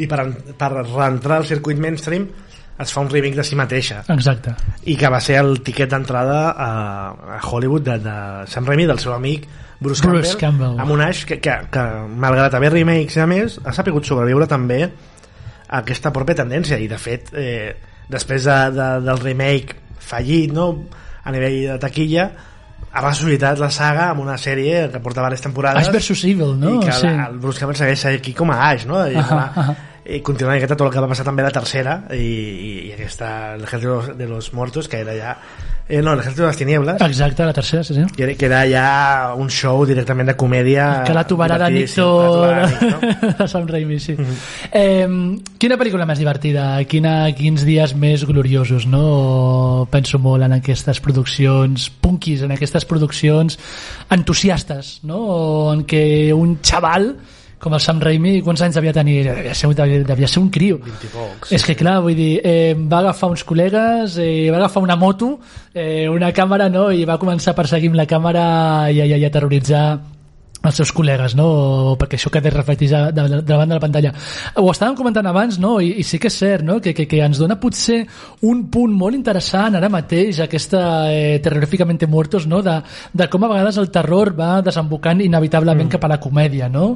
i 0.00 0.06
per, 0.08 0.22
per 0.56 0.70
reentrar 0.78 1.40
al 1.42 1.46
circuit 1.50 1.76
mainstream 1.82 2.28
es 2.80 2.92
fa 2.94 3.02
un 3.04 3.10
remake 3.12 3.36
de 3.36 3.44
si 3.44 3.56
mateixa 3.58 3.98
Exacte. 4.08 4.54
i 4.88 4.94
que 4.96 5.08
va 5.12 5.18
ser 5.20 5.34
el 5.42 5.58
tiquet 5.66 5.90
d'entrada 5.92 6.38
a, 6.56 6.68
a 7.36 7.40
Hollywood 7.44 7.82
de, 7.84 7.98
de 8.00 8.14
Sam 8.48 8.64
Raimi 8.64 8.86
del 8.88 8.98
seu 9.02 9.12
amic 9.12 9.44
Bruce, 9.80 10.00
Bruce 10.06 10.38
Campbell. 10.40 10.78
amb 10.80 10.94
un 10.94 11.02
Ash 11.04 11.26
que, 11.28 11.36
que, 11.44 11.58
que 11.72 11.82
malgrat 12.16 12.54
haver 12.56 12.70
remakes 12.72 13.18
i 13.18 13.20
a 13.20 13.26
més 13.28 13.58
ha 13.64 13.74
sapigut 13.76 14.08
sobreviure 14.08 14.48
també 14.48 14.86
aquesta 15.78 16.10
pròpia 16.14 16.34
tendència 16.42 16.78
i 16.82 16.88
de 16.90 16.98
fet 16.98 17.30
eh, 17.38 17.74
després 18.10 18.44
de, 18.48 18.56
de, 18.74 18.88
del 19.06 19.20
remake 19.22 19.76
fallit 20.02 20.52
no? 20.52 20.70
a 21.22 21.30
nivell 21.34 21.58
de 21.68 21.76
taquilla 21.82 22.30
ha 22.90 23.02
ressuscitat 23.04 23.60
la 23.62 23.68
saga 23.70 24.08
amb 24.10 24.24
una 24.24 24.34
sèrie 24.40 24.88
que 24.90 24.98
porta 25.04 25.20
diverses 25.20 25.44
temporades 25.44 25.86
Ash 25.86 25.92
vs 25.94 26.24
Evil, 26.32 26.56
no? 26.58 26.80
i 26.80 26.86
que 26.88 26.96
Sí. 26.96 27.06
el 27.06 27.38
Bruce 27.38 27.60
Campbell 27.62 27.78
segueix 27.78 28.04
aquí 28.16 28.32
com 28.34 28.50
a 28.50 28.56
Ash 28.72 28.86
no? 28.90 29.04
I, 29.06 29.14
Ahà, 29.20 29.36
la, 29.36 29.46
ahà. 29.54 29.74
I 30.06 30.20
continua 30.24 30.54
aquesta 30.56 30.76
tot 30.76 30.86
el 30.88 30.92
que 30.94 31.00
va 31.04 31.08
passar 31.10 31.26
també 31.28 31.42
la 31.44 31.50
tercera 31.52 31.98
i, 32.16 32.20
i, 32.24 32.70
i 32.88 32.92
aquesta 32.94 33.54
el 33.56 33.64
Ejército 33.64 34.14
de 34.16 34.26
los- 34.26 34.52
Muertos 34.54 34.88
que 34.88 35.00
era 35.04 35.12
ja 35.14 35.34
eh, 35.88 36.00
no, 36.00 36.14
el 36.14 36.20
Ejército 36.20 36.42
de 36.42 36.48
las 36.48 36.56
Tinieblas 36.56 37.00
Exacte, 37.02 37.44
la 37.44 37.52
tercera, 37.52 37.84
sí, 37.84 37.94
sí. 37.94 38.04
que 38.16 38.22
era, 38.22 38.34
que 38.34 38.46
era 38.46 38.62
ja 38.70 39.34
un 39.36 39.50
show 39.50 39.84
directament 39.84 40.30
de 40.30 40.36
comèdia 40.40 41.02
que 41.04 41.12
la 41.12 41.20
la 41.20 41.26
tobarada 41.26 41.68
Nicto. 41.68 42.46
de 43.38 43.48
Sam 43.48 43.66
Raimi, 43.68 43.98
sí. 44.00 44.16
eh, 44.72 45.06
quina 45.58 45.76
pel·lícula 45.76 46.06
més 46.08 46.18
divertida? 46.22 46.78
Quina, 46.88 47.28
quins 47.36 47.64
dies 47.68 47.92
més 47.94 48.24
gloriosos, 48.24 48.86
no? 48.88 49.86
Penso 49.92 50.18
molt 50.22 50.46
en 50.46 50.56
aquestes 50.56 51.00
produccions 51.04 51.90
punkis, 52.00 52.42
en 52.46 52.54
aquestes 52.56 52.86
produccions 52.88 53.58
entusiastes, 54.10 55.00
no? 55.04 55.20
En 55.74 55.84
què 55.88 56.32
un 56.34 56.58
xaval 56.64 57.12
com 57.60 57.74
el 57.76 57.82
Sam 57.84 58.00
Raimi, 58.00 58.38
quants 58.44 58.62
anys 58.64 58.78
devia 58.78 58.92
tenir? 58.96 59.18
Devia 59.26 59.54
ser, 59.54 59.68
devia, 59.76 60.04
devia 60.08 60.28
ser 60.28 60.40
un 60.40 60.48
crio. 60.50 60.78
20 60.84 61.04
i 61.06 61.10
pocs. 61.12 61.52
És 61.56 61.66
que 61.66 61.76
clar, 61.76 61.98
vull 62.04 62.16
dir, 62.16 62.30
eh, 62.42 62.72
va 62.74 63.02
agafar 63.04 63.28
uns 63.30 63.44
col·legues, 63.46 64.16
eh, 64.18 64.48
va 64.50 64.62
agafar 64.62 64.82
una 64.82 64.96
moto, 64.96 65.34
eh, 65.74 66.08
una 66.08 66.32
càmera, 66.32 66.70
no?, 66.72 66.88
i 66.90 67.04
va 67.04 67.20
començar 67.20 67.52
a 67.52 67.58
perseguir 67.60 67.92
amb 67.92 68.00
la 68.00 68.08
càmera 68.08 68.46
i, 68.90 69.02
i, 69.04 69.20
i 69.20 69.28
a 69.28 69.30
terroritzar 69.30 69.84
els 70.60 70.76
seus 70.76 70.90
col·legues, 70.92 71.34
no? 71.38 71.96
perquè 72.00 72.18
això 72.18 72.30
queda 72.32 72.50
reflectit 72.52 72.90
de, 72.92 73.00
de, 73.16 73.22
de 73.32 73.38
davant 73.48 73.70
de 73.70 73.76
la 73.78 73.80
pantalla. 73.82 74.10
Ho 74.60 74.68
estàvem 74.72 74.96
comentant 74.98 75.26
abans, 75.30 75.56
no? 75.62 75.78
I, 75.80 75.94
i 76.02 76.04
sí 76.04 76.18
que 76.20 76.28
és 76.28 76.36
cert, 76.36 76.64
no? 76.66 76.76
Que, 76.84 76.92
que, 76.96 77.06
que 77.08 77.22
ens 77.24 77.40
dona 77.40 77.56
potser 77.60 78.02
un 78.48 78.66
punt 78.72 78.92
molt 78.96 79.16
interessant 79.16 79.78
ara 79.78 79.88
mateix, 79.92 80.42
aquesta 80.44 80.82
eh, 81.12 81.38
terroríficamente 81.40 82.06
muertos, 82.06 82.46
no? 82.50 82.60
De, 82.66 82.76
de 83.16 83.28
com 83.32 83.46
a 83.46 83.50
vegades 83.54 83.78
el 83.80 83.88
terror 83.94 84.34
va 84.36 84.50
desembocant 84.64 85.22
inevitablement 85.24 85.86
mm. 85.86 85.94
cap 85.96 86.04
a 86.04 86.12
la 86.12 86.20
comèdia, 86.20 86.68
no? 86.68 86.90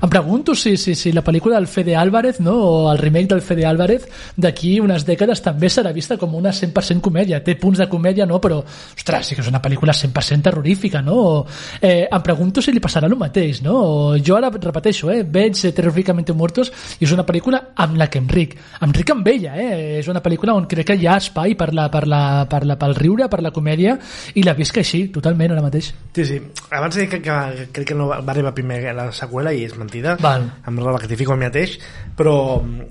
Em 0.00 0.12
pregunto 0.12 0.56
si, 0.56 0.76
si, 0.80 0.96
si 0.96 1.12
la 1.12 1.24
pel·lícula 1.26 1.58
del 1.58 1.68
Fede 1.68 1.98
Álvarez, 2.00 2.40
no? 2.40 2.56
O 2.56 2.72
el 2.92 3.02
remake 3.02 3.34
del 3.34 3.44
Fede 3.44 3.68
Álvarez 3.68 4.08
d'aquí 4.40 4.78
unes 4.80 5.04
dècades 5.08 5.44
també 5.44 5.68
serà 5.68 5.92
vista 5.92 6.16
com 6.16 6.38
una 6.40 6.54
100% 6.56 7.04
comèdia. 7.04 7.42
Té 7.44 7.58
punts 7.60 7.84
de 7.84 7.88
comèdia, 7.92 8.24
no? 8.24 8.40
Però, 8.40 8.62
ostres, 8.64 9.28
sí 9.28 9.36
que 9.36 9.44
és 9.44 9.52
una 9.52 9.60
pel·lícula 9.60 9.92
100% 9.92 10.48
terrorífica, 10.48 11.04
no? 11.04 11.44
Eh, 11.82 12.08
em 12.08 12.24
pregunto 12.24 12.64
si 12.64 12.72
li 12.72 12.80
passarà 12.80 13.09
el 13.12 13.20
mateix, 13.20 13.60
no? 13.66 14.16
Jo 14.24 14.38
ara 14.38 14.50
repeteixo, 14.54 15.10
eh? 15.12 15.20
Veig 15.22 15.60
eh, 15.66 15.74
Terroríficamente 15.76 16.32
Muertos 16.32 16.72
i 16.98 17.04
és 17.04 17.12
una 17.12 17.26
pel·lícula 17.28 17.62
amb 17.76 18.00
la 18.00 18.08
que 18.08 18.22
em 18.22 18.28
ric. 18.30 18.56
Em 18.80 18.96
ric 18.96 19.12
amb 19.12 19.28
ella, 19.28 19.54
eh? 19.60 19.98
És 20.00 20.08
una 20.08 20.22
pel·lícula 20.24 20.56
on 20.56 20.68
crec 20.70 20.92
que 20.92 20.98
hi 20.98 21.06
ha 21.10 21.18
espai 21.20 21.56
per 21.60 21.72
la, 21.76 21.90
per 21.92 22.06
la, 22.08 22.22
per 22.50 22.64
la, 22.64 22.78
pel 22.80 22.96
riure, 22.96 23.28
per 23.28 23.42
la 23.44 23.52
comèdia 23.52 23.98
i 24.34 24.46
la 24.46 24.56
visc 24.56 24.80
així, 24.80 25.06
totalment, 25.12 25.52
ara 25.52 25.66
mateix. 25.66 25.92
Sí, 26.16 26.24
sí. 26.24 26.40
Abans 26.70 26.96
he 26.96 27.04
dit 27.04 27.12
que, 27.12 27.22
que 27.26 27.70
crec 27.74 27.92
que 27.92 27.98
no 27.98 28.08
va 28.08 28.20
va 28.30 28.34
arribar 28.36 28.54
primer 28.54 28.80
la 28.94 29.10
seqüela 29.16 29.52
i 29.56 29.64
és 29.66 29.76
mentida. 29.78 30.16
Val. 30.22 30.46
Em 30.68 30.80
rectifico 30.84 31.34
el 31.34 31.42
mateix. 31.42 31.76
Però 32.16 32.34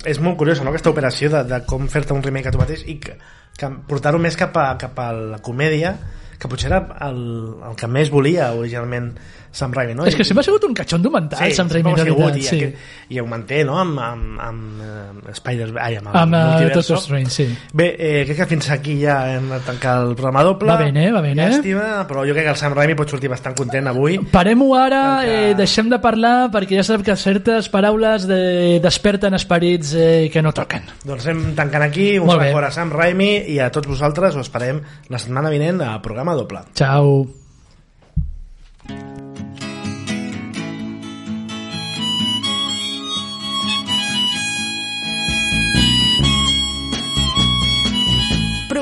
és 0.06 0.20
molt 0.24 0.38
curiosa, 0.38 0.64
no?, 0.64 0.74
aquesta 0.74 0.92
operació 0.94 1.32
de, 1.34 1.44
de 1.48 1.62
com 1.70 1.88
fer-te 1.92 2.16
un 2.16 2.24
remake 2.26 2.52
a 2.52 2.56
tu 2.56 2.62
mateix 2.62 2.86
i 2.88 3.00
que, 3.04 3.18
que 3.58 3.72
portar-ho 3.90 4.22
més 4.22 4.38
cap 4.40 4.56
a, 4.58 4.72
cap 4.82 5.00
a 5.00 5.12
la 5.14 5.44
comèdia 5.46 5.96
que 6.40 6.48
potser 6.48 6.70
era 6.70 6.80
el, 7.10 7.20
el 7.68 7.76
que 7.76 7.90
més 7.92 8.12
volia 8.14 8.54
originalment 8.56 9.12
Sam 9.52 9.72
Raimi, 9.74 9.96
no? 9.98 10.06
És 10.06 10.16
que 10.16 10.24
sempre 10.24 10.42
ha 10.42 10.46
sigut 10.46 10.64
un 10.68 10.74
catxondo 10.78 11.10
mental, 11.10 11.40
sí, 11.42 11.56
Sam 11.58 11.70
Raimi, 11.70 11.94
de 11.98 12.04
veritat, 12.04 12.38
i, 12.38 12.44
sí. 12.44 12.58
aquest, 12.60 12.76
i 13.10 13.20
ho 13.20 13.26
manté 13.26 13.64
no? 13.66 13.80
amb, 13.82 13.98
amb, 14.00 14.40
amb 14.46 14.84
uh, 15.26 15.34
Spider 15.34 15.72
ai, 15.82 15.96
amb, 15.98 16.12
el 16.12 16.18
Amb 16.22 16.36
uh, 16.38 16.42
multiverso. 16.52 16.94
Doctor 16.94 17.02
Strange, 17.06 17.32
sí. 17.34 17.48
bé, 17.74 17.88
eh, 17.98 18.26
crec 18.28 18.38
que 18.44 18.48
fins 18.52 18.70
aquí 18.76 19.00
ja 19.02 19.16
hem 19.34 19.50
de 19.50 19.60
tancar 19.66 19.96
el 20.04 20.14
programa 20.14 20.44
doble 20.46 20.70
Va 20.70 20.78
bé, 20.78 20.92
eh? 20.94 21.12
Va 21.12 21.22
bé, 21.26 21.32
eh? 21.32 21.36
llàstima, 21.40 21.88
però 22.08 22.26
jo 22.28 22.36
crec 22.38 22.46
que 22.46 22.54
el 22.54 22.60
Sam 22.62 22.78
Raimi 22.78 22.96
pot 23.00 23.10
sortir 23.10 23.32
bastant 23.34 23.58
content 23.58 23.90
avui 23.90 24.20
Parem-ho 24.32 24.70
ara, 24.78 25.02
Perquè- 25.24 25.42
eh, 25.50 25.56
deixem 25.58 25.90
de 25.90 26.00
parlar 26.04 26.36
perquè 26.54 26.78
ja 26.80 26.86
sabem 26.86 27.04
que 27.10 27.16
certes 27.18 27.70
paraules 27.74 28.28
de, 28.30 28.80
desperten 28.84 29.34
esperits 29.34 29.96
eh, 29.98 30.30
que 30.32 30.42
no 30.46 30.54
toquen. 30.54 30.86
doncs 31.04 31.26
anem 31.28 31.56
tancant 31.58 31.84
aquí 31.90 32.12
un 32.20 32.30
fort 32.30 32.70
a 32.70 32.72
Sam 32.72 32.94
Raimi 32.94 33.32
i 33.50 33.60
a 33.60 33.72
tots 33.74 33.90
vosaltres 33.90 34.36
ho 34.38 34.46
esperem 34.46 34.80
la 35.10 35.18
setmana 35.18 35.50
vinent 35.50 35.82
a 35.82 35.96
programa 36.02 36.36
doble 36.38 36.62
Ciao. 36.78 37.26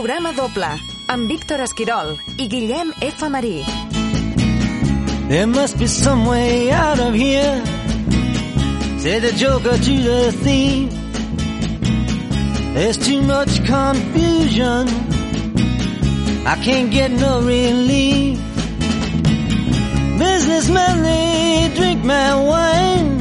Programa 0.08 0.32
doble 0.32 0.68
amb 1.12 1.28
Víctor 1.28 1.60
Esquirol 1.60 2.14
i 2.40 2.46
Guillem 2.48 2.94
F. 3.04 3.28
Marí. 3.28 3.66
There 5.28 5.46
must 5.46 5.78
be 5.78 5.88
some 5.88 6.26
way 6.26 6.72
out 6.72 6.98
of 6.98 7.14
here. 7.14 7.62
Say 9.04 9.20
the 9.20 9.34
joker 9.36 9.76
to 9.76 9.96
the 10.08 10.32
thief. 10.32 10.88
There's 12.74 12.98
too 12.98 13.22
much 13.22 13.60
confusion. 13.66 14.88
I 16.48 16.56
can't 16.64 16.90
get 16.90 17.12
no 17.12 17.42
relief. 17.42 18.40
Businessmen, 20.18 21.04
they 21.04 21.70
drink 21.76 22.06
my 22.06 22.34
wine. 22.34 23.20